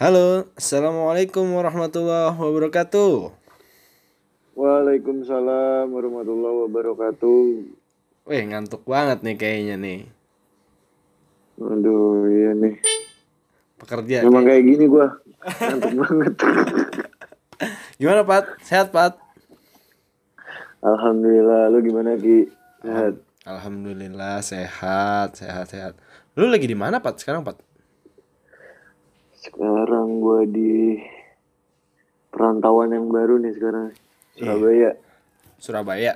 [0.00, 3.36] Halo, assalamualaikum warahmatullahi wabarakatuh.
[4.56, 7.40] Waalaikumsalam warahmatullahi wabarakatuh.
[8.24, 10.00] Wih, ngantuk banget nih kayaknya nih.
[11.60, 12.80] Aduh, iya nih.
[13.76, 14.24] Pekerja.
[14.24, 15.06] Emang kayak- kayak gini gua.
[15.68, 16.34] Ngantuk banget.
[18.00, 18.44] Gimana, Pat?
[18.64, 19.20] Sehat, Pat?
[20.80, 22.48] Alhamdulillah, lu gimana Ki?
[22.80, 23.20] Sehat.
[23.44, 25.94] Alhamdulillah sehat, sehat, sehat.
[26.40, 27.20] Lu lagi di mana, Pat?
[27.20, 27.60] Sekarang, Pat?
[29.40, 31.00] Sekarang gua di
[32.28, 33.88] perantauan yang baru nih sekarang.
[34.36, 34.90] Surabaya.
[35.56, 36.12] Surabaya.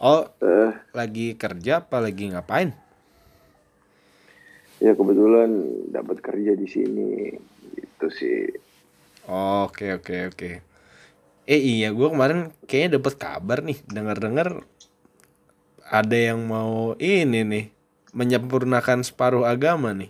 [0.00, 2.72] Oh, Eh, lagi kerja apa lagi ngapain?
[4.80, 5.52] ya kebetulan
[5.92, 7.36] dapat kerja di sini.
[7.76, 8.48] Gitu sih.
[9.28, 10.50] Oke, oke, oke.
[11.44, 14.64] Eh iya, gue kemarin kayaknya dapat kabar nih, dengar-dengar
[15.84, 17.64] ada yang mau ini nih
[18.16, 20.08] menyempurnakan separuh agama nih.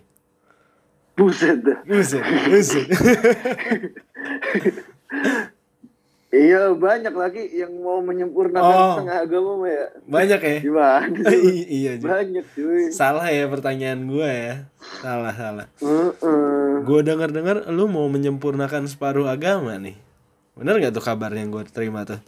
[1.21, 1.61] Buset.
[1.85, 2.87] Buset, buset.
[6.31, 8.91] Iya banyak lagi yang mau menyempurnakan Oh.
[8.95, 9.85] setengah agama mah ya.
[10.01, 10.57] Banyak ya?
[10.63, 11.27] Gimana?
[11.27, 12.07] I- iya, Ji.
[12.07, 12.87] Banyak cuy.
[12.89, 14.55] Salah ya pertanyaan gue ya.
[14.97, 15.67] Salah, salah.
[15.77, 16.81] Heeh.
[16.81, 19.99] Gue dengar-dengar lu mau menyempurnakan separuh agama nih.
[20.55, 22.23] Bener gak tuh kabar yang gue terima tuh?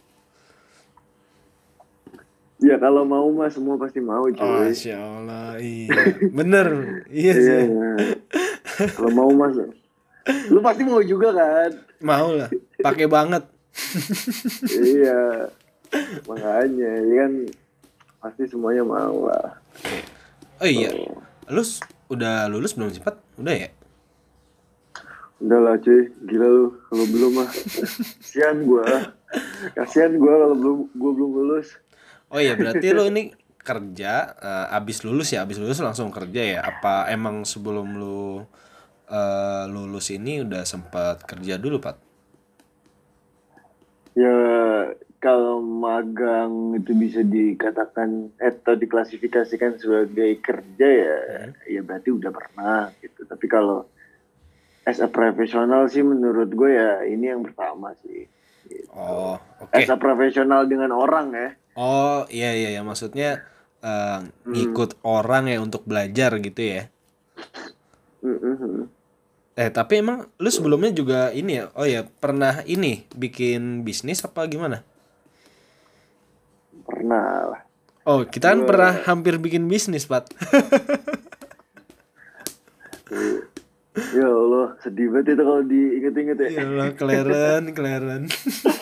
[2.60, 4.36] Ya kalau mau mah semua pasti mau cuy.
[4.38, 5.88] Oh, Masya Allah, iya.
[6.28, 6.66] Bener,
[7.08, 7.62] iya Iya, sih.
[7.62, 7.92] iya.
[8.74, 9.54] Kalau mau mas,
[10.50, 11.70] lu pasti mau juga kan?
[12.00, 13.42] Mau lah, pakai banget.
[14.68, 15.48] iya.
[16.24, 17.32] Makanya, ya kan
[18.18, 19.60] pasti semuanya mau lah.
[20.58, 20.90] Oh iya,
[21.46, 23.20] lu s- udah lulus belum cepat?
[23.36, 23.68] Udah ya?
[25.38, 26.66] Udah lah cuy, gila lu.
[26.88, 29.12] Kalau belum mah, kasihan gua.
[29.76, 31.68] Kasihan gua kalau belum gua belum lulus.
[32.32, 36.60] Oh iya, berarti lu ini kerja eh, abis lulus ya, abis lulus langsung kerja ya?
[36.64, 38.46] Apa emang sebelum lu
[39.08, 41.96] eh, lulus ini udah sempat kerja dulu, Pat?
[44.14, 44.36] Ya
[45.18, 51.18] kalau magang itu bisa dikatakan atau diklasifikasikan sebagai kerja ya,
[51.64, 53.24] ya berarti udah pernah gitu.
[53.24, 53.88] Tapi kalau
[54.84, 58.28] as a profesional sih menurut gue ya ini yang pertama sih.
[58.68, 58.88] Gitu.
[58.92, 59.72] Oh, oke.
[59.72, 61.48] As a profesional dengan orang ya.
[61.74, 63.42] Oh iya iya ya maksudnya
[63.80, 66.93] eh, ngikut orang ya untuk belajar gitu ya.
[68.24, 68.88] Mm-mm.
[69.54, 71.70] Eh tapi emang lu sebelumnya juga ini ya?
[71.76, 74.82] Oh ya pernah ini bikin bisnis apa gimana?
[76.88, 77.62] Pernah lah.
[78.08, 80.26] Oh kita kan pernah hampir bikin bisnis Pat.
[83.94, 86.48] Ya Allah, sedih banget itu kalau diinget-inget ya.
[86.50, 88.26] ya Allah keleren keleren.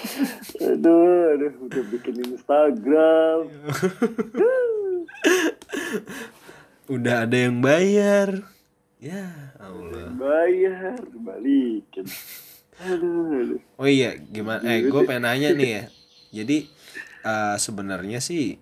[0.72, 3.44] Aduh, aduh, udah bikin Instagram.
[6.92, 8.51] Udah ada yang bayar.
[9.02, 10.14] Ya Allah.
[10.14, 12.06] Bayar, balikin.
[12.78, 13.60] Aduh, aduh.
[13.74, 14.62] Oh iya gimana?
[14.62, 15.82] Eh gue pengen nanya nih ya.
[16.30, 16.70] Jadi
[17.26, 18.54] eh, sebenarnya sih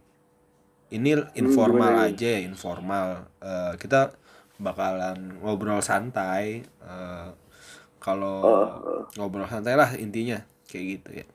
[0.91, 3.29] ini informal aja ya informal.
[3.45, 4.17] Eh, kita
[4.57, 6.65] bakalan ngobrol santai.
[6.65, 7.29] Eh,
[8.01, 8.41] kalau
[9.21, 10.41] ngobrol santai lah intinya
[10.73, 11.27] kayak gitu ya.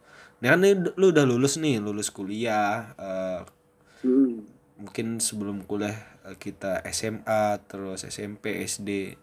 [0.42, 2.90] Nah kan nih, lu udah lulus nih, lulus kuliah.
[2.98, 3.42] eh,
[4.06, 4.46] Hmm.
[4.78, 5.98] mungkin sebelum kuliah
[6.42, 9.14] kita SMA terus SMP SD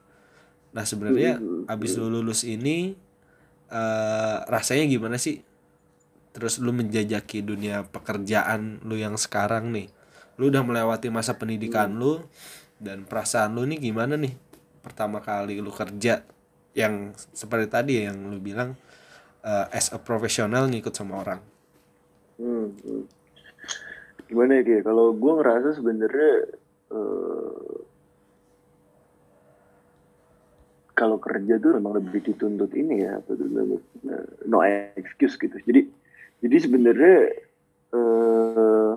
[0.73, 1.37] nah sebenarnya
[1.69, 2.97] abis lu lulus ini
[3.73, 5.41] eh, rasanya gimana sih?
[6.33, 9.89] Terus lu menjajaki dunia pekerjaan lu yang sekarang nih.
[10.41, 12.25] Lu udah melewati masa pendidikan lu
[12.81, 14.33] dan perasaan lu nih gimana nih?
[14.85, 16.25] Pertama kali lu kerja
[16.73, 18.77] yang seperti tadi ya, yang lu bilang
[19.45, 21.41] eh, as a profesional ngikut sama orang.
[22.41, 23.05] Hmm, hmm.
[24.29, 24.81] Gimana ya?
[24.81, 26.33] Kalau gue ngerasa sebenarnya
[26.93, 27.75] eh,
[30.93, 34.63] kalau kerja tuh memang lebih dituntut ini ya, eh, no
[34.95, 35.57] excuse gitu.
[35.65, 35.89] Jadi
[36.45, 37.17] jadi sebenarnya
[37.97, 38.93] eh,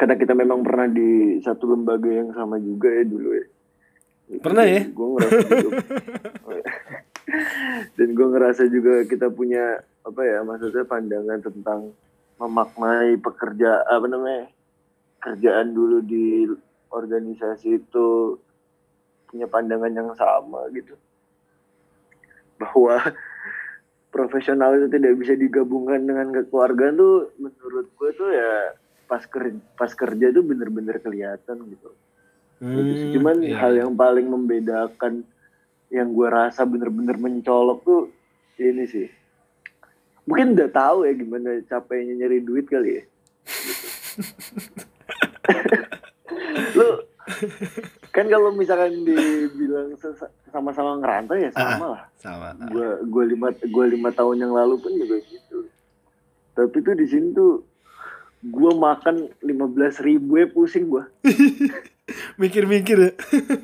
[0.00, 3.46] karena kita memang pernah di satu lembaga yang sama juga ya dulu ya.
[4.40, 4.82] Pernah ya?
[4.94, 5.82] Gue ngerasa juga,
[7.98, 11.92] dan gue ngerasa juga kita punya apa ya maksudnya pandangan tentang
[12.40, 14.48] memaknai pekerja apa namanya
[15.20, 16.48] kerjaan dulu di
[16.90, 18.36] organisasi itu
[19.30, 20.96] punya pandangan yang sama gitu
[22.58, 22.98] bahwa
[24.10, 28.74] profesional itu tidak bisa digabungkan dengan kekeluargaan tuh menurut gue tuh ya
[29.06, 31.94] pas kerja pas kerja tuh bener-bener kelihatan gitu
[32.60, 32.92] Gitu.
[32.92, 33.56] Hmm, Cuman iya.
[33.56, 35.24] hal yang paling membedakan
[35.88, 38.02] yang gue rasa bener-bener mencolok tuh
[38.60, 39.08] ini sih.
[40.28, 43.04] Mungkin udah tahu ya gimana capeknya nyari duit kali ya.
[46.78, 46.88] Lu
[48.10, 49.94] kan kalau misalkan dibilang
[50.50, 52.02] sama-sama ngerantau ya sama lah.
[52.18, 55.70] sama gua gua lima gua lima tahun yang lalu pun juga gitu.
[56.58, 57.62] Tapi tuh di sini tuh
[58.42, 61.06] gua makan lima belas ribu ya pusing gua.
[62.40, 63.12] Mikir-mikir ya.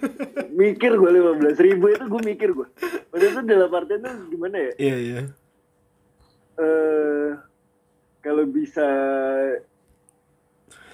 [0.61, 2.71] Mikir gua lima belas ribu itu gua mikir gua.
[3.11, 4.73] Maksudnya tuh dalam artian tuh gimana ya?
[4.79, 5.21] Iya iya.
[6.57, 7.31] Eh
[8.23, 8.87] kalau bisa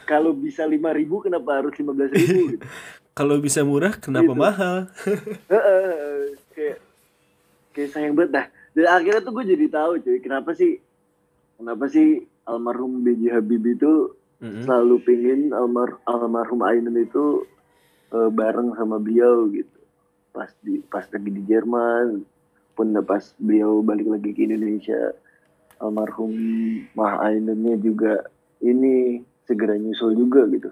[0.05, 2.65] kalau bisa lima ribu kenapa harus lima belas ribu gitu
[3.19, 4.41] kalau bisa murah kenapa Gitu.
[4.41, 4.77] mahal
[6.57, 6.79] kayak
[7.73, 10.81] kayak sayang banget dah dan akhirnya tuh gue jadi tahu cuy kenapa sih
[11.61, 13.39] kenapa sih almarhum B.J.
[13.39, 14.67] Habibie itu Mm-mm.
[14.67, 17.47] selalu pingin almar almarhum Ainun itu
[18.11, 19.79] eh, bareng sama beliau gitu
[20.33, 22.25] pas di pas lagi di Jerman
[22.73, 25.13] pun pas beliau balik lagi ke Indonesia
[25.79, 26.33] almarhum
[26.97, 28.25] Mah Ainunnya juga
[28.65, 30.71] ini segera nyusul juga gitu.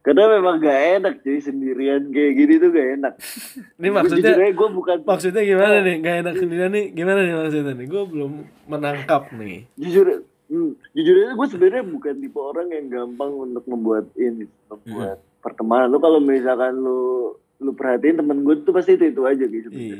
[0.00, 3.14] Karena memang gak enak cuy sendirian kayak gini tuh gak enak.
[3.80, 5.96] Ini maksudnya gue bukan maksudnya gimana nih?
[6.00, 6.86] Gak enak sendirian nih?
[6.96, 7.86] Gimana nih maksudnya nih?
[7.86, 8.32] Gue belum
[8.64, 9.68] menangkap nih.
[9.76, 15.20] Jujur hmm, jujur aja gue sebenarnya bukan tipe orang yang gampang untuk membuat ini membuat
[15.44, 15.92] pertemanan.
[15.92, 19.68] Lu kalau misalkan lu lu perhatiin temen gue tuh pasti itu itu aja gitu.
[19.68, 19.96] Iya.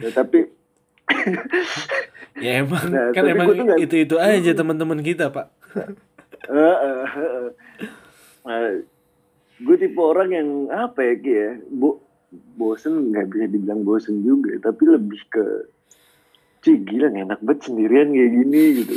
[0.00, 0.48] Ya, tapi
[2.44, 5.52] ya emang Nah, kan emang itu itu aja teman-teman kita pak
[8.48, 8.72] eh,
[9.58, 12.00] gue tipe orang yang apa ya Ki ya bo
[12.58, 15.44] bosen nggak bisa dibilang bosen juga tapi lebih ke
[16.58, 18.96] Cih gila nih, enak banget sendirian kayak gini gitu.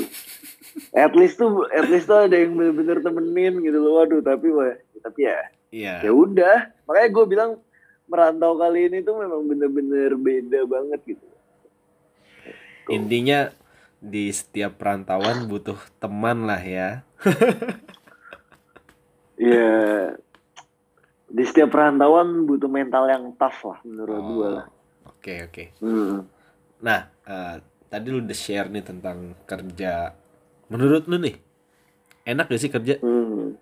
[0.98, 4.74] At least tuh at least tuh ada yang bener-bener temenin gitu loh waduh tapi wah
[5.06, 5.38] tapi ya
[5.69, 5.94] iya.
[6.01, 6.74] ya udah.
[6.89, 7.51] Makanya gue bilang
[8.09, 11.25] merantau kali ini tuh memang bener-bener beda banget gitu.
[12.89, 13.53] Intinya
[14.01, 17.06] di setiap perantauan butuh teman lah ya.
[19.42, 20.13] Ya
[21.31, 24.65] di setiap perantauan butuh mental yang tough lah menurut Oh, gue lah.
[25.07, 25.63] oke oke.
[25.80, 26.27] Hmm.
[26.77, 27.56] nah eh,
[27.88, 30.12] tadi lu udah share nih tentang kerja.
[30.68, 31.39] Menurut lu nih
[32.27, 33.00] enak gak sih kerja?
[33.00, 33.56] Hmm.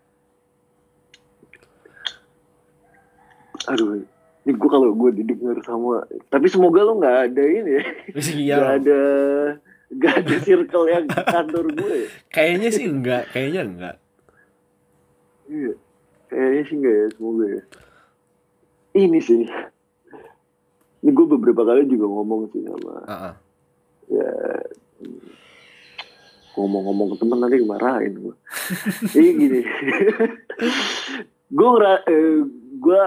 [3.70, 4.02] Aduh,
[4.44, 7.84] ini gue kalau gue didengar sama, tapi semoga lo nggak ada ini ya,
[8.34, 8.56] iya.
[8.58, 9.02] Nggak ada,
[9.90, 11.96] nggak ada circle yang kantor gue.
[11.96, 12.08] ya.
[12.30, 13.96] kayaknya sih enggak kayaknya enggak
[15.46, 15.74] Iya,
[16.30, 17.62] kayaknya sih nggak ya, semoga ya.
[18.92, 19.42] Ini sih,
[21.00, 23.36] ini gue beberapa kali juga ngomong sih sama, Ah, ah.
[24.06, 24.30] ya
[26.54, 28.36] ngomong-ngomong ke temen nanti dimarahin gue.
[29.10, 29.62] Ini gini,
[31.50, 32.46] gue ngera, eh,
[32.78, 33.02] gue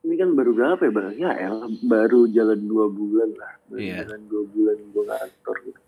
[0.00, 1.14] ini kan baru berapa ya bang?
[1.18, 3.96] Ya elah, baru jalan dua bulan lah, baru Iya.
[4.00, 5.80] jalan dua bulan gue ngantor gitu.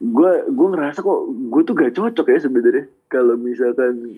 [0.00, 2.84] Gue gue ngerasa kok gue tuh gak cocok ya sebenarnya.
[3.12, 4.16] Kalau misalkan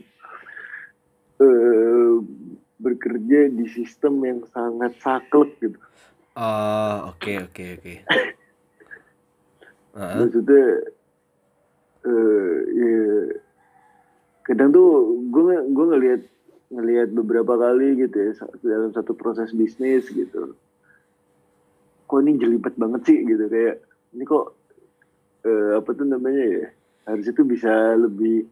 [1.43, 2.13] eh
[2.83, 5.79] bekerja di sistem yang sangat saklek gitu.
[6.39, 7.95] oh oke oke oke.
[10.23, 10.65] Maksudnya
[12.03, 13.03] eh ya,
[14.47, 16.23] kadang tuh gue gue ngelihat
[16.73, 18.33] ngelihat beberapa kali gitu ya
[18.65, 20.57] dalam satu proses bisnis gitu.
[22.09, 23.85] Kok ini jelimet banget sih gitu kayak
[24.17, 24.57] ini kok
[25.43, 26.67] eh, apa tuh namanya ya
[27.07, 28.47] harusnya tuh bisa lebih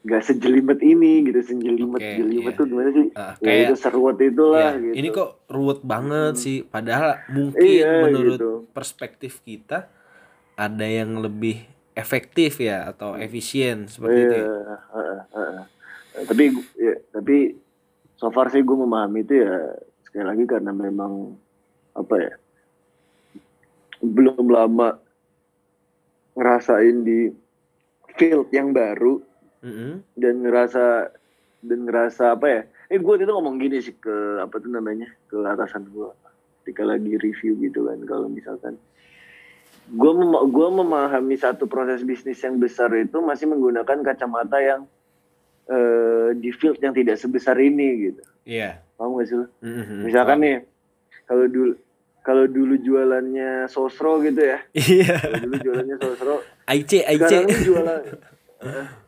[0.00, 2.60] nggak sejelimet ini gitu sejelimet Oke, jelimet iya.
[2.60, 6.42] tuh gimana sih ya kayak itu seruat itulah ya, gitu ini kok ruwet banget Hmm.
[6.44, 8.52] sih padahal mungkin Iya, menurut gitu.
[8.72, 9.92] perspektif kita
[10.56, 11.60] ada yang lebih
[11.92, 14.46] efektif ya atau efisien seperti itu ya.
[14.48, 14.56] Iya,
[14.92, 15.64] heeh, heeh.
[16.24, 16.44] tapi
[16.80, 17.36] ya, tapi
[18.16, 21.36] so far sih gue memahami itu ya sekali lagi karena memang
[21.92, 22.32] apa ya
[24.00, 24.96] belum lama
[26.32, 27.30] ngerasain di
[28.14, 29.18] field yang baru
[29.60, 30.02] Mm-mm.
[30.14, 31.10] dan ngerasa
[31.60, 35.36] dan ngerasa apa ya eh gue itu ngomong gini sih ke apa tuh namanya ke
[35.38, 36.08] atasan gue
[36.62, 38.74] ketika lagi review gitu kan kalau misalkan
[39.90, 44.86] gue mem- gua memahami satu proses bisnis yang besar itu masih menggunakan kacamata yang
[45.66, 48.80] eh, di field yang tidak sebesar ini gitu Iya.
[48.94, 49.46] paham gak sih lo?
[49.60, 50.02] Mm-mm.
[50.02, 50.46] misalkan Paham.
[50.46, 50.56] nih
[51.24, 51.72] kalau dulu
[52.20, 55.16] kalau dulu jualannya sosro gitu ya Iya.
[55.40, 56.34] dulu jualannya sosro
[56.66, 57.16] IC IC.
[57.18, 58.02] sekarang jualan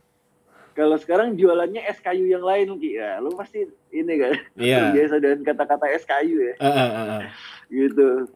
[0.73, 4.78] kalau sekarang jualannya SKU yang lain Ki ya lu pasti ini kan Iya.
[4.88, 7.23] terbiasa dengan kata-kata SKU ya Ah, ah, ah, ah.
[7.69, 8.26] gitu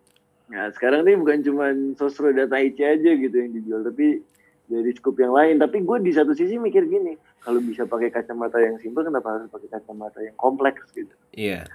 [0.47, 1.67] nah sekarang nih bukan cuma
[1.97, 4.23] sosro data IC aja gitu yang dijual tapi
[4.67, 8.59] dari skup yang lain tapi gue di satu sisi mikir gini kalau bisa pakai kacamata
[8.59, 11.67] yang simpel kenapa harus pakai kacamata yang kompleks gitu Iya.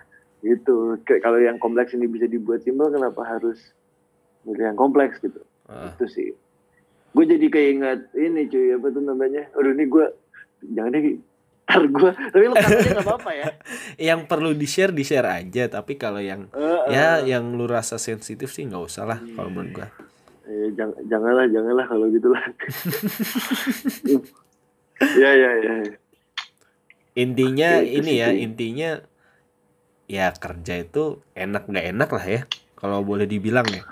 [0.41, 0.97] Gitu.
[1.05, 3.57] Kayak kalau yang kompleks ini bisa dibuat simpel kenapa harus
[4.45, 5.41] milih yang kompleks gitu?
[5.71, 5.95] Ah.
[5.95, 6.29] itu sih.
[7.15, 9.43] Gue jadi kayak ingat ini cuy apa tuh namanya?
[9.55, 10.05] Aduh ini gue
[10.75, 11.15] jangan deh Ki.
[11.61, 13.47] ntar gue tapi lu katanya nggak apa-apa ya.
[14.11, 17.31] Yang perlu di share di share aja tapi kalau yang Eh, ya eh.
[17.31, 19.87] yang lu rasa sensitif sih nggak usah lah kalau menurut gua.
[20.51, 22.43] Eh, jangan janganlah janganlah kalau gitulah
[25.21, 25.73] ya ya ya.
[27.15, 28.89] Intinya Itu ini ya intinya
[30.09, 30.99] ya kerja itu
[31.43, 32.41] enak nggak enak lah ya
[32.79, 33.83] kalau boleh dibilang ya.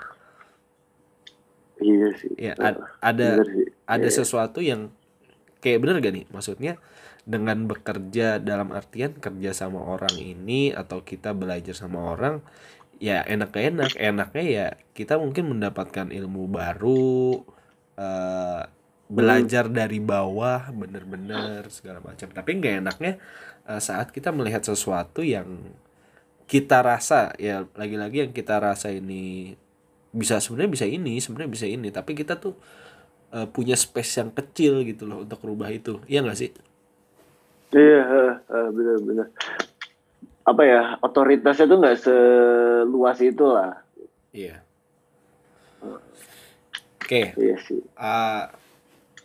[1.86, 3.66] Iya sih ya ad- ada sih.
[3.90, 4.18] ada Iya, iya.
[4.18, 4.90] sesuatu yang
[5.62, 6.26] kayak bener gak nih?
[6.34, 6.74] Maksudnya
[7.26, 12.42] dengan bekerja dalam artian kerja sama orang ini atau kita belajar sama orang
[13.02, 13.90] ya enak gak enak?
[13.98, 14.66] Enaknya ya
[14.98, 17.42] kita mungkin mendapatkan ilmu baru
[17.98, 18.62] eh,
[19.10, 22.28] belajar dari bawah bener-bener segala macam.
[22.30, 23.12] Tapi nggak enaknya
[23.68, 25.48] eh, saat kita melihat sesuatu yang
[26.50, 29.54] kita rasa ya lagi-lagi yang kita rasa ini
[30.10, 31.94] bisa sebenarnya bisa ini sebenarnya bisa ini.
[31.94, 32.58] Tapi kita tuh
[33.30, 36.02] eh, punya space yang kecil gitu loh untuk rubah itu.
[36.10, 36.50] Iya nggak sih?
[37.70, 39.30] Iya, eh, eh, benar-benar.
[40.42, 43.78] Apa ya, otoritasnya tuh nggak seluas itu lah.
[44.34, 44.58] iya.
[46.98, 47.34] Oke.
[47.38, 47.78] Iya sih.
[47.94, 48.50] ah,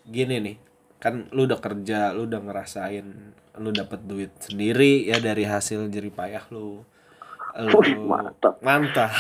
[0.06, 0.58] gini nih.
[1.02, 6.14] Kan lu udah kerja lu udah ngerasain lu dapat duit sendiri ya dari hasil jerih
[6.14, 6.86] payah lu
[7.58, 8.60] lu Wih, mantap.
[8.60, 9.12] mantap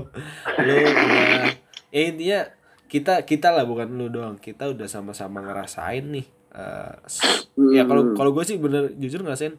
[0.64, 1.52] lu udah
[1.88, 2.40] ya intinya
[2.86, 8.02] kita kita lah bukan lu doang kita udah sama-sama ngerasain nih Eh, s- ya kalau
[8.04, 8.14] Hmm.
[8.14, 9.58] kalau gue sih bener jujur ngerasain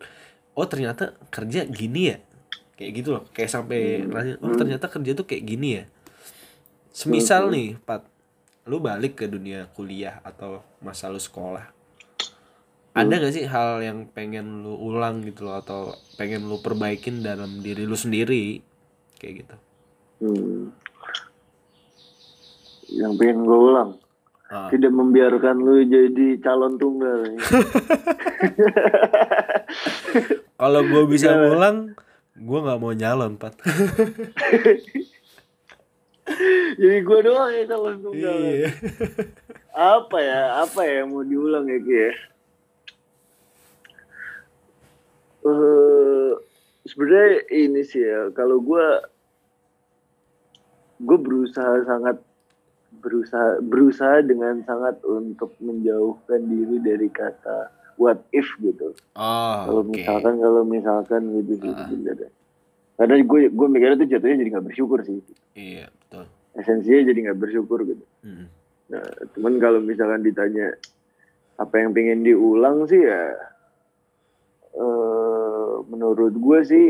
[0.53, 2.23] oh ternyata kerja gini ya
[2.73, 4.39] kayak gitu loh kayak sampai Hmm.
[4.39, 5.83] oh ternyata kerja tuh kayak gini ya
[6.89, 7.53] semisal Hmm.
[7.53, 8.07] nih pat
[8.63, 11.74] lu balik ke dunia kuliah atau masa lu sekolah
[12.95, 17.59] ada gak sih hal yang pengen lu ulang gitu loh atau pengen lu perbaikin dalam
[17.59, 18.59] diri lu sendiri
[19.17, 19.55] kayak gitu
[20.15, 20.71] Hmm.
[22.87, 23.89] Yang pengen gue ulang.
[24.47, 24.71] Ah.
[24.71, 27.35] Tidak membiarkan lu jadi calon tunggal.
[30.55, 31.41] kalau gue bisa Gimana?
[31.43, 31.77] ngulang
[32.33, 33.53] gue nggak mau nyalon pat
[36.79, 38.35] jadi gue doang ya calon tunggal.
[38.39, 38.69] iya
[39.71, 40.39] Apa ya?
[40.63, 42.11] Apa ya yang mau diulang ya Ki ya?
[45.45, 46.31] Eh,
[46.89, 48.85] sebenarnya ini sih ya kalau gue
[51.05, 52.17] gue berusaha sangat
[53.03, 57.69] berusaha berusaha dengan sangat untuk menjauhkan diri dari kata
[58.01, 58.95] what if gitu.
[59.13, 59.91] Oh kalau oke.
[59.93, 61.85] misalkan kalau misalkan gitu sih Ah.
[61.85, 62.29] sebenarnya
[62.95, 65.19] karena gue gue mikirnya tuh jatuhnya jadi nggak bersyukur sih.
[65.53, 66.25] Iya betul.
[66.55, 68.05] Esensinya jadi nggak bersyukur gitu.
[68.23, 68.47] Mm.
[68.85, 70.73] Nah, cuman kalau misalkan ditanya
[71.59, 73.35] apa yang pengen diulang sih ya
[74.75, 75.55] eh
[75.85, 76.87] menurut gue sih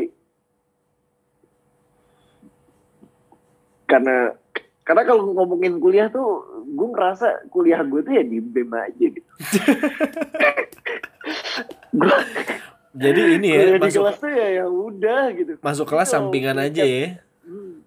[3.86, 4.34] karena
[4.82, 9.30] karena kalau ngomongin kuliah tuh gue ngerasa kuliah gue tuh ya di BEM aja gitu.
[11.96, 12.18] gue
[12.96, 15.54] jadi ini ya kuliah di masuk kelas tuh ya ya udah gitu.
[15.60, 17.78] masuk kelas sampingan aja ya Hmm.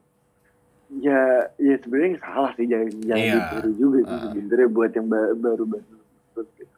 [0.96, 1.18] Ya,
[1.58, 3.34] ya sebenarnya salah sih jangan jangan Iya.
[3.34, 4.30] ditiru juga sih Ah.
[4.30, 6.74] sebenarnya buat yang ba- baru-baru lulus gitu.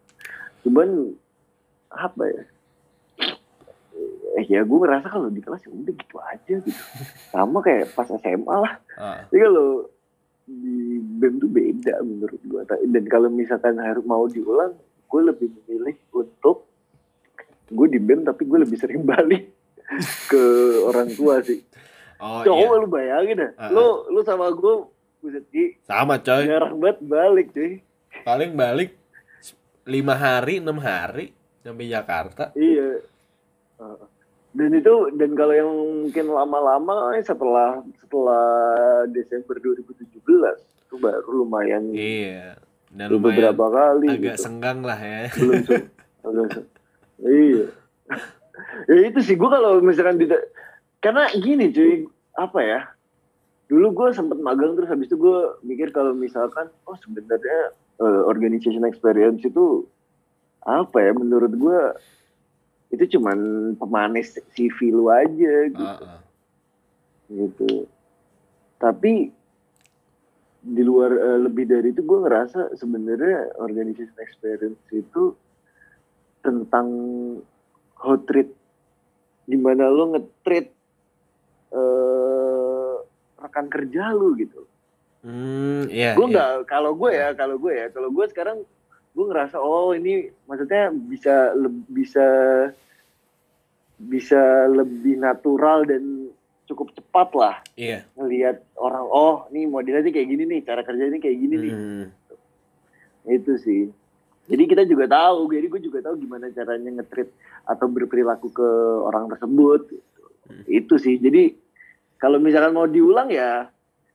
[0.65, 0.89] Cuman
[1.91, 2.43] apa ya?
[4.51, 6.83] Ya gue ngerasa kalau di kelas ya udah gitu aja gitu.
[7.31, 8.75] Sama kayak pas SMA lah.
[8.99, 9.23] Ah.
[9.23, 9.87] Tapi kalau
[10.45, 12.61] di BEM tuh beda menurut gue.
[12.67, 14.75] Dan kalau misalkan harus mau diulang,
[15.07, 16.67] gue lebih memilih untuk
[17.71, 19.55] gue di BEM tapi gue lebih sering balik
[20.27, 20.43] ke
[20.83, 21.63] orang tua sih.
[22.19, 23.51] oh Coba iya lu bayangin dah.
[23.55, 24.75] Ah, Lu lu sama gue
[25.21, 25.45] buset
[25.85, 27.85] sama coy jarang banget balik cuy.
[28.25, 28.97] paling balik
[29.85, 33.05] lima hari enam hari sampai Jakarta Iya.
[33.77, 34.10] Uh,
[34.51, 35.71] Dan itu dan kalau yang
[36.07, 38.47] mungkin lama-lama eh, setelah setelah
[39.15, 41.95] Desember 2017 itu baru lumayan.
[41.95, 42.59] Iya
[42.91, 44.43] dan lumayan beberapa kali agak gitu.
[44.43, 45.31] senggang lah ya.
[45.39, 46.67] Belum agak
[47.23, 47.67] iya.
[48.91, 50.27] Ya itu sih gue kalau misalkan di
[51.01, 52.05] karena gini cuy
[52.37, 52.81] apa ya
[53.71, 58.83] dulu gue sempet magang terus habis itu gue mikir kalau misalkan oh sebenarnya eh, organization
[58.85, 59.87] experience itu
[60.67, 61.81] apa ya menurut gue
[62.91, 63.39] itu cuman
[63.79, 66.21] pemanis CV lu aja gitu Ah, ah.
[67.31, 67.87] gitu.
[68.83, 69.31] Tapi
[70.61, 75.33] di luar eh, lebih dari itu gue ngerasa sebenarnya organization experience itu
[76.45, 76.89] tentang
[77.97, 78.49] how treat
[79.49, 80.69] gimana lo nge-treat
[81.73, 82.95] eh,
[83.41, 84.67] rekan kerja lu gitu.
[85.21, 86.33] hmm iya gue iya.
[86.33, 88.65] nggak kalau gue ya kalau gue ya kalau gue sekarang
[89.11, 91.55] gue ngerasa oh ini maksudnya bisa
[91.91, 92.27] bisa
[94.01, 96.31] bisa lebih natural dan
[96.71, 98.07] cukup cepat lah iya.
[98.15, 101.75] ngelihat orang oh nih modelnya sih kayak gini nih cara kerja ini kayak gini nih.
[101.75, 102.07] Hmm.
[103.29, 103.83] itu sih.
[104.51, 107.31] Jadi kita juga tahu jadi gue juga tahu gimana caranya ngetrit
[107.69, 108.69] atau berperilaku ke
[109.05, 109.81] orang tersebut.
[109.93, 110.03] Gitu.
[110.67, 111.21] itu sih.
[111.21, 111.55] Jadi
[112.17, 113.69] kalau misalkan mau diulang ya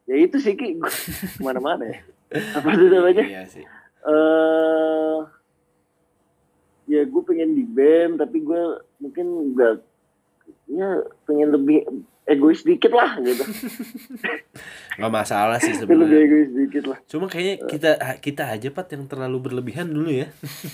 [0.09, 0.81] ya itu sih ki.
[1.37, 1.99] Ke mana-mana ya.
[2.57, 3.23] Apa tuh namanya?
[3.23, 3.63] Iya sih
[4.05, 5.17] eh
[6.85, 8.61] ya gue pengen di BEM tapi gue
[9.01, 9.75] mungkin nggak
[10.69, 11.77] ya pengen lebih
[12.25, 13.45] egois dikit lah gitu.
[14.97, 16.19] Nggak masalah sih lebih sebenarnya.
[16.25, 16.99] egois dikit lah.
[17.05, 20.27] Cuma kayaknya kita kita aja pat yang terlalu berlebihan dulu ya.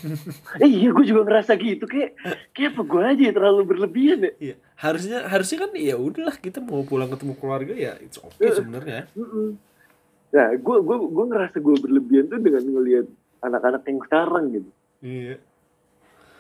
[0.63, 2.15] Eh iya gue juga ngerasa gitu kayak
[2.55, 4.31] kayak apa gue aja yang terlalu berlebihan ya?
[4.39, 9.05] Iya harusnya harusnya kan ya udahlah kita mau pulang ketemu keluarga ya it's okay sebenarnya.
[9.13, 9.59] Mm-mm.
[10.31, 13.05] nah gue gue gue ngerasa gue berlebihan tuh dengan ngelihat
[13.41, 14.69] anak-anak yang sekarang gitu
[15.01, 15.36] iya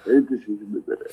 [0.05, 1.09] itu sih sebenarnya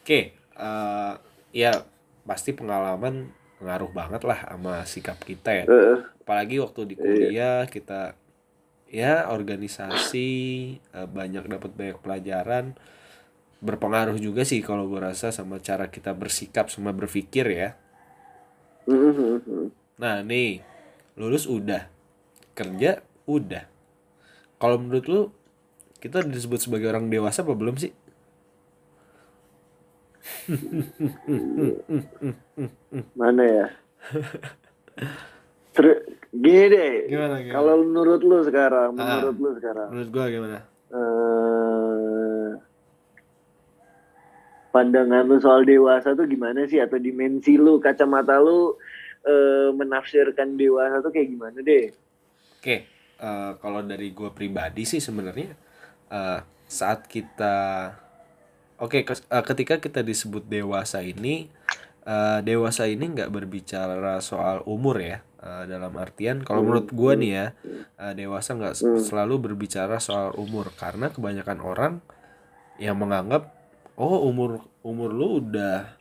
[0.00, 1.14] Oke, eh,
[1.52, 1.84] ya
[2.24, 3.28] pasti pengalaman
[3.60, 5.64] ngaruh banget lah sama sikap kita ya.
[5.68, 5.98] Heeh.
[6.24, 8.16] Apalagi waktu di kuliah kita
[8.88, 10.30] ya organisasi
[10.80, 12.74] eh, banyak dapat banyak pelajaran
[13.60, 17.76] berpengaruh juga sih kalau gue rasa sama cara kita bersikap sama berpikir ya.
[18.88, 19.68] Mm-mm.
[20.00, 20.64] Nah nih
[21.20, 21.86] lulus udah
[22.56, 23.68] kerja udah.
[24.60, 25.20] Kalau menurut lu
[25.98, 27.92] kita disebut sebagai orang dewasa apa belum sih?
[33.14, 33.66] mana ya
[35.72, 35.86] Ter
[36.30, 37.54] gini deh Gimana, gimana?
[37.54, 39.22] kalau menurut lu sekarang Ah.
[39.22, 40.58] menurut lu sekarang Menurut gua gimana?
[40.90, 42.48] eh
[44.70, 48.74] pandangan lu soal dewasa tuh gimana sih atau dimensi lu kacamata lu
[49.22, 51.90] eh, menafsirkan dewasa tuh kayak gimana deh
[52.60, 52.84] Oke,
[53.20, 55.52] eh, kalau dari gue pribadi sih sebenarnya
[56.08, 57.54] eh, saat kita,
[58.78, 61.46] oke, kes- eh, ketika kita disebut dewasa ini,
[62.02, 65.18] eh, dewasa ini nggak berbicara soal umur ya.
[65.38, 67.46] Eh, dalam artian, kalau menurut gue nih ya,
[67.96, 71.92] eh, dewasa nggak selalu berbicara soal umur karena kebanyakan orang
[72.76, 73.48] yang menganggap,
[73.94, 75.92] oh umur umur lu udah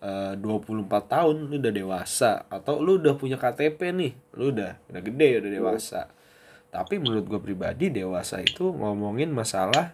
[0.00, 4.98] eh, 24 tahun lu udah dewasa atau lu udah punya KTP nih lu udah udah
[4.98, 6.00] gede udah dewasa
[6.72, 9.92] tapi menurut gue pribadi dewasa itu ngomongin masalah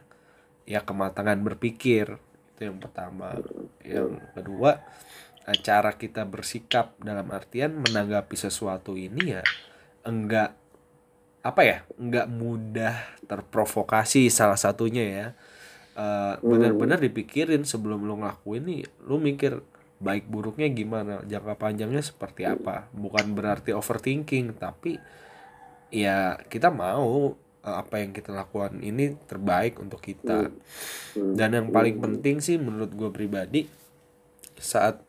[0.62, 2.22] ya kematangan berpikir.
[2.54, 3.34] Itu yang pertama.
[3.82, 4.86] Yang kedua
[5.42, 9.42] eh, cara kita bersikap dalam artian menanggapi sesuatu ini ya
[10.06, 10.54] enggak
[11.42, 12.94] apa ya enggak mudah
[13.26, 15.26] terprovokasi salah satunya ya.
[15.98, 19.66] Eh, benar-benar dipikirin sebelum lu ngelakuin nih lu mikir
[19.98, 22.86] baik buruknya gimana jangka panjangnya seperti apa.
[22.94, 24.94] Bukan berarti overthinking tapi
[25.88, 30.52] ya kita mau eh, apa yang kita lakukan ini terbaik untuk kita.
[31.16, 33.66] Dan yang paling penting sih menurut gue pribadi
[34.58, 35.00] saat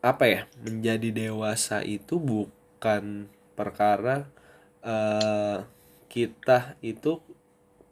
[0.00, 3.26] apa ya menjadi dewasa itu bukan
[3.58, 4.28] perkara
[4.84, 5.66] eh,
[6.06, 7.18] kita itu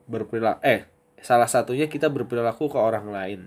[0.07, 0.87] berperilaku eh
[1.25, 3.41] salah satunya kita berperilaku ke orang lain.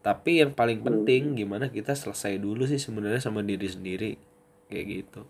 [0.00, 4.16] Tapi yang paling penting gimana kita selesai dulu sih sebenarnya sama diri sendiri
[4.70, 5.20] kayak gitu.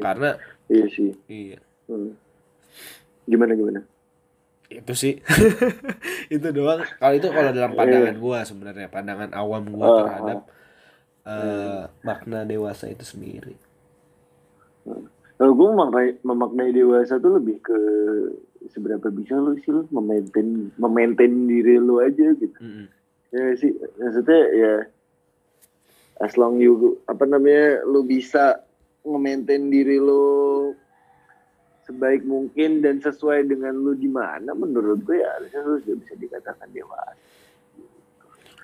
[0.00, 0.40] Karena
[0.72, 1.10] iya sih.
[1.28, 1.58] Iya.
[1.90, 2.12] Mm.
[3.30, 3.80] gimana gimana?
[4.70, 5.18] Itu sih.
[6.34, 6.82] Itu doang.
[6.98, 10.38] Kalau itu kalau dalam pandangan gua sebenarnya pandangan awam gua Oh, terhadap
[11.26, 13.54] eh, makna dewasa itu sendiri.
[15.40, 17.78] Kalau gue memaknai, memaknai dewasa tuh lebih ke
[18.68, 22.56] seberapa bisa lu sih lu memaintain memaintain diri lu aja gitu.
[22.60, 22.86] Mm-mm.
[23.32, 23.72] Ya nggak sih?
[23.96, 24.74] Maksudnya ya
[26.20, 28.60] as long you apa namanya lu bisa
[29.02, 30.72] nge-maintain diri lu
[31.82, 36.14] sebaik mungkin dan sesuai dengan lu di mana menurut gue ya harusnya lu sudah bisa
[36.16, 37.16] dikatakan dewasa.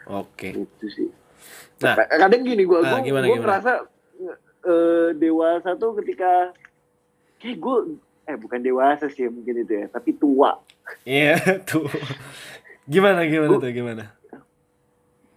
[0.07, 0.55] Oke.
[0.55, 1.09] Itu sih.
[1.79, 1.99] nah.
[1.99, 3.27] Kadang gini gue Ah, gue gue gimana?
[3.27, 3.73] ngerasa
[4.63, 6.55] eh, dewasa tuh ketika
[7.37, 7.77] kayak gue
[8.25, 10.59] eh bukan dewasa sih mungkin itu ya tapi tua.
[11.03, 11.35] Iya
[11.69, 11.87] tuh
[12.85, 14.05] gimana gimana Gua- tuh gimana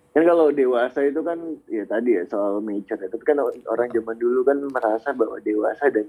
[0.09, 1.37] kan kalau dewasa itu kan
[1.69, 5.87] ya tadi ya soal mature ya tapi kan orang zaman dulu kan merasa bahwa dewasa
[5.93, 6.07] dan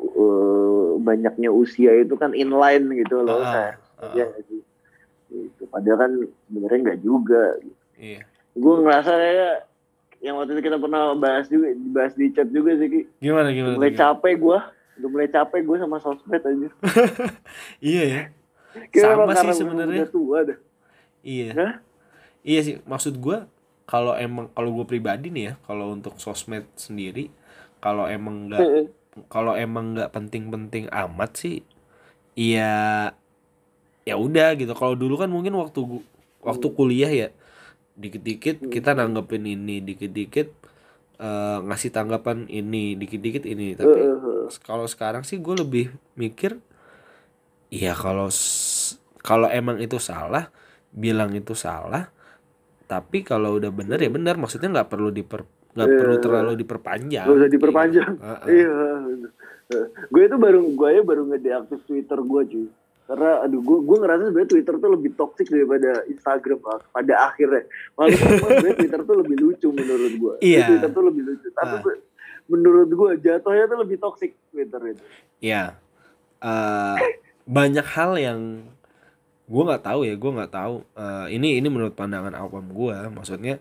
[0.00, 4.12] eh, banyaknya usia itu kan inline gitu loh kan ah.
[4.12, 5.64] ya gitu.
[5.72, 6.12] padahal kan
[6.48, 7.56] sebenarnya nggak juga
[7.96, 8.20] iya
[8.52, 9.54] gue ngerasa kayak
[10.20, 13.00] yang waktu itu kita pernah bahas juga dibahas di chat juga sih Ki.
[13.24, 14.02] gimana gimana mulai gimana?
[14.12, 14.58] capek gue
[15.00, 16.68] udah mulai capek gue sama sosmed aja
[17.80, 18.22] iya ya
[18.94, 20.06] Kayak Sama sih sebenarnya.
[20.06, 20.58] udah tua dah
[21.26, 21.72] iya Hah?
[22.44, 23.46] Iya sih maksud gua
[23.90, 27.26] kalau emang kalau gue pribadi nih ya kalau untuk sosmed sendiri
[27.82, 28.62] kalau emang nggak
[29.26, 31.56] kalau emang nggak penting-penting amat sih
[32.38, 33.10] iya
[34.08, 34.72] ya udah gitu.
[34.74, 35.80] Kalau dulu kan mungkin waktu
[36.40, 37.28] waktu kuliah ya
[38.00, 40.48] dikit-dikit kita nanggepin ini dikit-dikit
[41.20, 43.76] eh, ngasih tanggapan ini dikit-dikit ini.
[43.76, 44.00] Tapi
[44.64, 46.58] kalau sekarang sih gue lebih mikir
[47.70, 48.26] Iya kalau
[49.22, 50.50] kalau emang itu salah,
[50.90, 52.10] bilang itu salah.
[52.90, 54.34] Tapi kalau udah bener ya bener.
[54.34, 57.26] Maksudnya nggak perlu diper nggak perlu terlalu diperpanjang.
[57.30, 58.12] Gak usah diperpanjang.
[58.18, 58.48] Heeh.
[59.70, 59.78] Iya.
[60.10, 62.66] gue itu baru gue ya baru ngedeaktif Twitter gue cuy.
[63.06, 66.82] Karena aduh gue gue ngerasa sebenarnya Twitter tuh lebih toksik daripada Instagram lah.
[66.90, 67.62] Pada akhirnya.
[67.94, 70.34] Malah sebenarnya Twitter tuh lebih lucu menurut gue.
[70.42, 70.66] Iya.
[70.66, 71.46] Twitter tuh lebih lucu.
[71.54, 72.02] Tapi gue-
[72.50, 75.02] menurut gue jatuhnya tuh lebih toksik Twitter itu.
[75.38, 75.78] Ya,
[76.42, 76.98] eh,
[77.46, 78.66] banyak hal yang
[79.50, 80.76] gue nggak tahu ya, gue nggak tahu.
[80.94, 83.58] Eh, ini ini menurut pandangan awam gue, maksudnya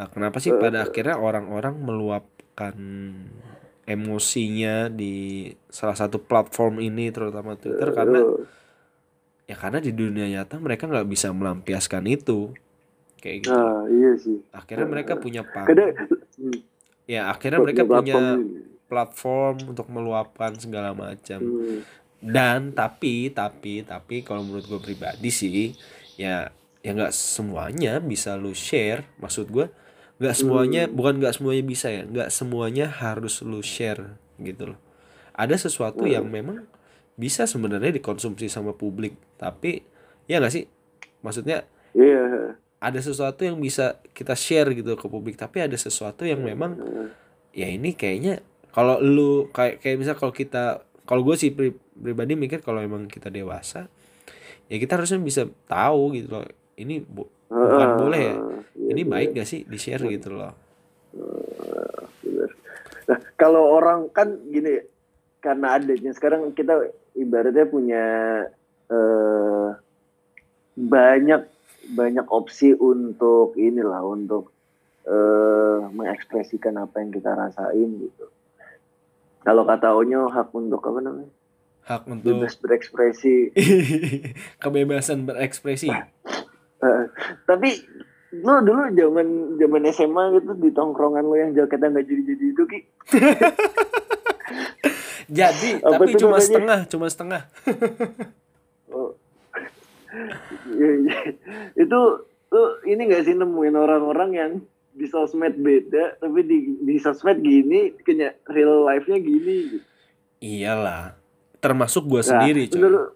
[0.00, 2.74] eh, kenapa sih pada akhirnya orang-orang meluapkan
[3.84, 8.24] emosinya di salah satu platform ini, terutama Twitter, karena
[9.46, 12.50] ya karena di dunia nyata mereka nggak bisa melampiaskan itu,
[13.20, 13.54] kayak gitu.
[13.54, 14.40] Nah iya sih.
[14.50, 15.94] Akhirnya mereka punya panggung,
[16.40, 16.58] hmm,
[17.06, 18.40] ya akhirnya mereka punya
[18.90, 21.38] platform untuk meluapkan segala macam.
[21.44, 21.84] Hmm.
[22.26, 25.70] Dan tapi tapi tapi kalau menurut gue pribadi sih
[26.18, 26.50] ya
[26.82, 29.06] ya nggak semuanya bisa lu share.
[29.22, 29.66] Maksud gue
[30.18, 34.78] nggak semuanya bukan nggak semuanya bisa ya nggak semuanya harus lu share gitu loh.
[35.36, 36.64] Ada sesuatu yang memang
[37.16, 39.84] bisa sebenarnya dikonsumsi sama publik tapi
[40.26, 40.64] ya nggak sih?
[41.22, 41.64] Maksudnya
[41.96, 42.52] Iya.
[42.76, 46.76] ada sesuatu yang bisa kita share gitu ke publik tapi ada sesuatu yang memang
[47.56, 52.34] ya ini kayaknya kalau lu kayak kayak misal kalau kita kalau gue sih pri- pribadi
[52.34, 53.86] mikir kalau emang kita dewasa
[54.66, 58.34] ya kita harusnya bisa tahu gitu loh ini bu- bukan Ah, boleh ya
[58.74, 59.10] iya, ini iya.
[59.10, 60.52] baik gak sih di share gitu loh
[62.20, 62.50] Bener.
[63.06, 64.82] Nah, kalau orang kan gini,
[65.38, 68.04] karena adanya sekarang kita ibaratnya punya
[68.90, 69.68] eh,
[70.74, 71.42] banyak
[71.94, 74.50] banyak opsi untuk inilah untuk
[75.06, 78.26] eh, mengekspresikan apa yang kita rasain gitu.
[79.46, 81.30] Kalau kata Onyo hak untuk apa namanya?
[81.86, 83.54] hak untuk Bebas berekspresi.
[84.62, 85.86] kebebasan berekspresi
[86.76, 87.02] Eh,
[87.46, 87.78] tapi
[88.36, 92.78] lo dulu zaman zaman SMA gitu di tongkrongan lo yang jaketnya nggak jadi-jadi itu ki
[95.30, 96.44] jadi Apa tapi cuma namanya?
[96.44, 97.42] setengah cuma setengah
[98.88, 99.14] Oh.
[100.66, 101.18] Iya, iya.
[101.76, 102.00] itu
[102.46, 104.52] tuh ini gak sih nemuin orang-orang yang
[104.96, 109.86] di sosmed beda tapi di di sosmed gini kayaknya real life-nya gini gitu.
[110.38, 111.16] iyalah
[111.58, 112.76] termasuk gue Nah, sendiri coy.
[112.78, 113.08] menurut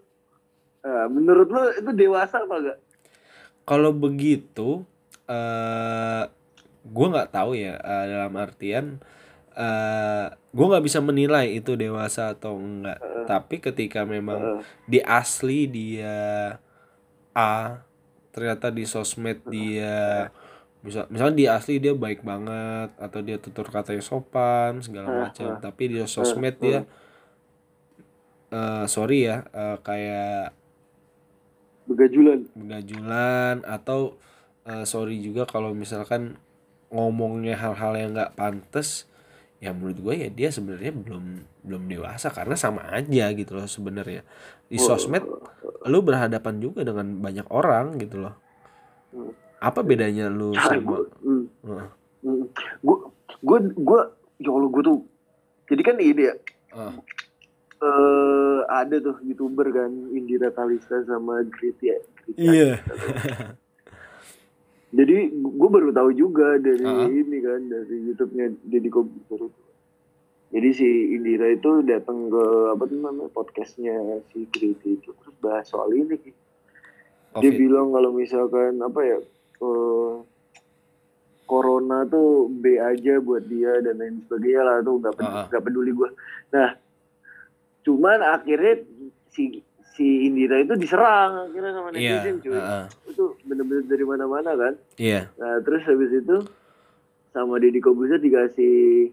[0.82, 2.78] eh, menurut lo itu dewasa apa gak?
[3.64, 4.84] kalau begitu
[5.26, 6.24] eh
[6.82, 8.86] gue nggak tahu ya eh, dalam artian
[9.52, 12.98] eh gue nggak bisa menilai itu dewasa atau enggak.
[13.22, 16.58] Tapi ketika memang Eh, di asli dia
[17.32, 17.54] A
[18.30, 20.30] ternyata di sosmed dia
[20.80, 25.60] bisa misalnya di asli dia baik banget atau dia tutur katanya sopan segala macam.
[25.60, 26.88] tapi di sosmed dia
[28.50, 30.56] eh sorry ya eh, kayak
[31.84, 32.40] begajulan.
[32.56, 34.16] begajulan atau
[34.64, 36.40] eh, sorry juga kalau misalkan
[36.88, 39.06] ngomongnya hal-hal yang nggak pantas
[39.60, 44.24] ya menurut gue ya dia sebenarnya belum belum dewasa karena sama aja gitu loh sebenarnya.
[44.72, 45.20] Di sosmed
[45.84, 48.34] lu berhadapan juga dengan banyak orang gitu loh
[49.60, 51.44] apa bedanya lu sama Hmm.
[51.62, 51.86] Heeh.
[52.80, 52.96] Gue
[53.40, 54.00] gue gue
[54.38, 54.98] ya Allah gue tuh
[55.66, 56.34] jadi kan ini ya
[56.70, 56.94] Ah,
[57.80, 61.98] eh ada tuh youtuber kan Indira Kalista sama Griti ya
[62.36, 62.70] iya
[64.90, 67.06] jadi gue baru tahu juga dari Ah.
[67.06, 69.46] ini kan dari YouTube-nya Deddy Kobuzer.
[70.50, 73.94] Jadi si Indira itu datang ke apa tuh namanya podcastnya
[74.28, 76.18] si Griti itu terus bahas soal ini.
[77.32, 79.18] Dia bilang kalau misalkan apa ya
[79.60, 80.12] eh,
[81.44, 85.46] corona tuh B aja buat dia dan lain sebagainya lah tuh nggak peduli, Ah, ah.
[85.48, 86.10] nggak peduli gue.
[86.50, 86.68] Nah,
[87.80, 88.74] cuman akhirnya
[89.28, 89.58] si
[89.90, 92.54] si Indira itu diserang akhirnya sama iya netizen cuy.
[92.54, 92.84] heeh.
[93.06, 94.74] Itu bener-bener dari mana-mana kan.
[94.96, 96.36] iya Nah, terus habis itu
[97.30, 99.10] sama Deddy Kobuzer dikasih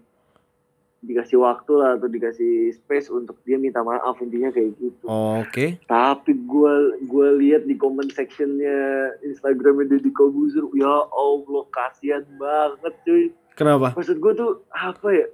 [0.98, 5.04] dikasih waktu lah atau dikasih space untuk dia minta maaf intinya kayak gitu.
[5.06, 6.72] oke Tapi gue
[7.06, 8.74] gue lihat di comment sectionnya
[9.22, 13.24] Instagramnya Deddy Kobuzer, ya Allah kasihan banget cuy.
[13.54, 15.26] kenapa Maksud gue tuh apa ya?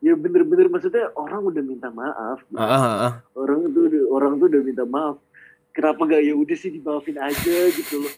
[0.00, 2.40] Ya bener-bener maksudnya orang udah minta maaf.
[2.54, 3.14] ah, ah, ah, ah.
[3.34, 5.18] Orang tuh orang tuh udah minta maaf.
[5.70, 8.14] Kenapa gak ya udah sih dimaafin aja gitu loh.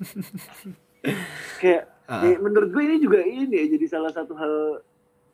[1.61, 4.83] Kayak Ah, Ya, menurut gue ini juga ini ya jadi salah satu hal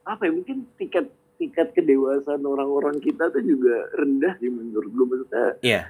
[0.04, 5.46] apa ya mungkin tingkat tingkat kedewasaan orang-orang kita tuh juga rendah sih menurut gue maksudnya
[5.62, 5.82] iya.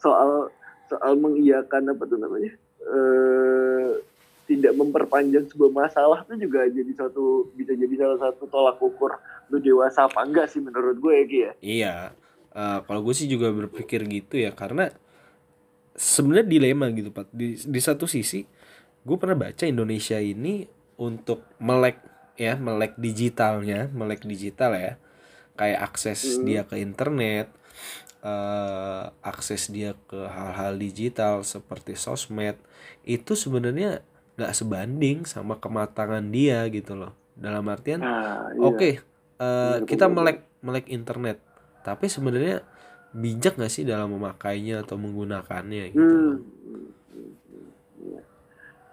[0.00, 0.48] soal
[0.88, 3.88] soal mengiyakan apa tuh namanya eh
[4.50, 9.14] tidak memperpanjang sebuah masalah tuh juga jadi satu bisa jadi salah satu tolak ukur
[9.52, 11.52] lu dewasa apa enggak sih menurut gue ya Ki ya?
[11.62, 11.94] Iya,
[12.50, 14.90] Eh, kalau gue sih juga berpikir gitu ya karena
[15.94, 17.30] sebenarnya dilema gitu pak.
[17.30, 18.42] Di di satu sisi
[19.00, 20.66] gue pernah baca Indonesia ini
[20.98, 22.02] untuk melek
[22.40, 24.92] ya melek digitalnya melek digital ya
[25.60, 27.46] kayak akses dia ke internet
[28.24, 32.56] eh, akses dia ke hal-hal digital seperti sosmed
[33.04, 33.90] itu sebenarnya
[34.36, 38.60] nggak sebanding sama kematangan dia gitu loh dalam artian Nah, iya.
[38.68, 38.90] oke
[39.40, 41.38] eh, Bener, kita bener, melek melek internet
[41.86, 42.64] tapi sebenarnya
[43.12, 46.30] bijak nggak sih dalam memakainya atau menggunakannya gitu Hmm.
[46.30, 46.38] loh.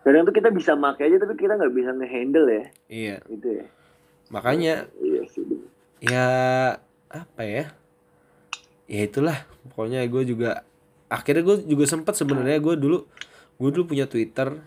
[0.08, 0.10] Iya.
[0.10, 3.66] Kadang tuh kita bisa pakai aja tapi kita nggak bisa ngehandle ya, iya gitu ya.
[4.28, 5.44] makanya Iya sih.
[6.00, 6.26] ya
[7.08, 7.64] apa ya
[8.86, 9.36] ya itulah
[9.68, 10.62] pokoknya gue juga
[11.08, 12.98] akhirnya gue juga sempat sebenarnya gue dulu
[13.58, 14.58] gue dulu punya twitter